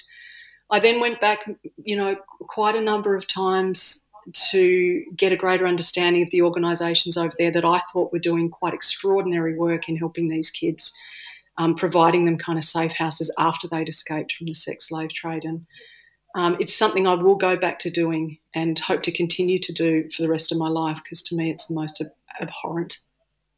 [0.69, 1.39] I then went back,
[1.83, 4.07] you know, quite a number of times
[4.51, 8.49] to get a greater understanding of the organisations over there that I thought were doing
[8.49, 10.93] quite extraordinary work in helping these kids,
[11.57, 15.43] um, providing them kind of safe houses after they'd escaped from the sex slave trade.
[15.43, 15.65] And
[16.35, 20.09] um, it's something I will go back to doing and hope to continue to do
[20.11, 22.11] for the rest of my life because to me it's the most ab-
[22.41, 22.99] abhorrent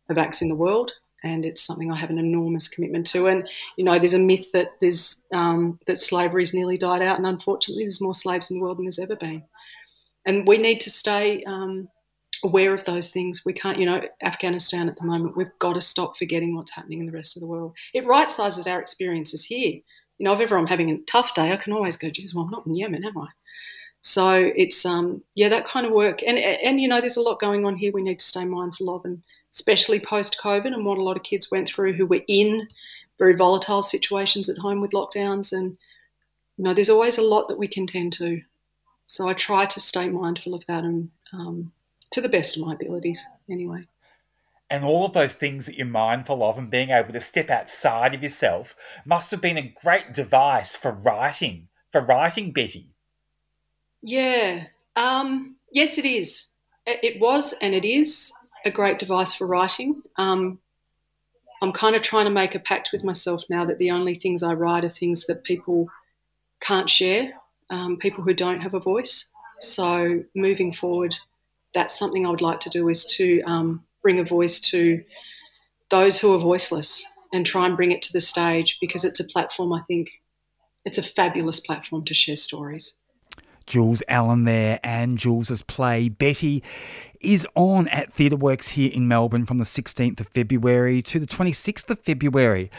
[0.10, 0.94] of acts in the world
[1.24, 3.28] and it's something I have an enormous commitment to.
[3.28, 3.48] And
[3.78, 7.84] you know, there's a myth that there's um, that slavery's nearly died out, and unfortunately,
[7.84, 9.44] there's more slaves in the world than there's ever been.
[10.26, 11.90] And we need to stay um,
[12.44, 13.44] aware of those things.
[13.46, 15.38] We can't, you know, Afghanistan at the moment.
[15.38, 17.74] We've got to stop forgetting what's happening in the rest of the world.
[17.94, 19.80] It right sizes our experiences here
[20.18, 22.46] you know, if ever I'm having a tough day, I can always go, geez, well,
[22.46, 23.28] I'm not in Yemen, am I?
[24.02, 27.40] So it's um, yeah, that kind of work, and and you know, there's a lot
[27.40, 27.92] going on here.
[27.94, 31.24] We need to stay mindful of, and especially post COVID, and what a lot of
[31.24, 32.68] kids went through who were in
[33.18, 35.78] very volatile situations at home with lockdowns, and
[36.58, 38.42] you know, there's always a lot that we can tend to.
[39.08, 41.72] So I try to stay mindful of that, and um,
[42.12, 43.88] to the best of my abilities, anyway
[44.74, 48.16] and all of those things that you're mindful of and being able to step outside
[48.16, 52.96] of yourself must have been a great device for writing, for writing Betty.
[54.02, 54.64] Yeah.
[54.96, 56.48] Um, yes, it is.
[56.88, 58.34] It was and it is
[58.66, 60.02] a great device for writing.
[60.18, 60.58] Um,
[61.62, 64.42] I'm kind of trying to make a pact with myself now that the only things
[64.42, 65.88] I write are things that people
[66.62, 67.34] can't share,
[67.70, 69.30] um, people who don't have a voice.
[69.60, 71.14] So moving forward,
[71.76, 75.04] that's something I would like to do is to um, bring a voice to
[75.90, 79.24] those who are voiceless and try and bring it to the stage because it's a
[79.24, 80.22] platform, I think,
[80.86, 82.98] it's a fabulous platform to share stories.
[83.66, 86.62] Jules Allen there, and Jules's play Betty
[87.22, 91.90] is on at TheatreWorks here in Melbourne from the 16th of February to the 26th
[91.90, 92.70] of February.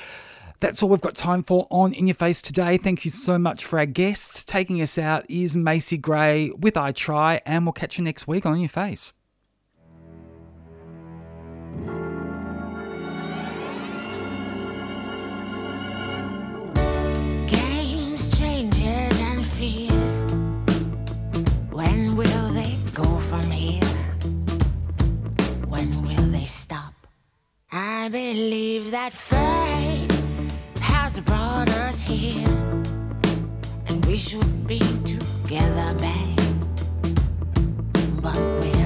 [0.60, 2.76] That's all we've got time for on In Your Face today.
[2.76, 4.44] Thank you so much for our guests.
[4.44, 8.46] Taking us out is Macy Gray with I Try, and we'll catch you next week
[8.46, 9.12] on In Your Face.
[26.46, 27.06] stop.
[27.72, 30.12] I believe that fate
[30.80, 32.48] has brought us here,
[33.86, 36.40] and we should be together, babe.
[38.22, 38.83] But we're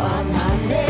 [0.00, 0.89] 離れ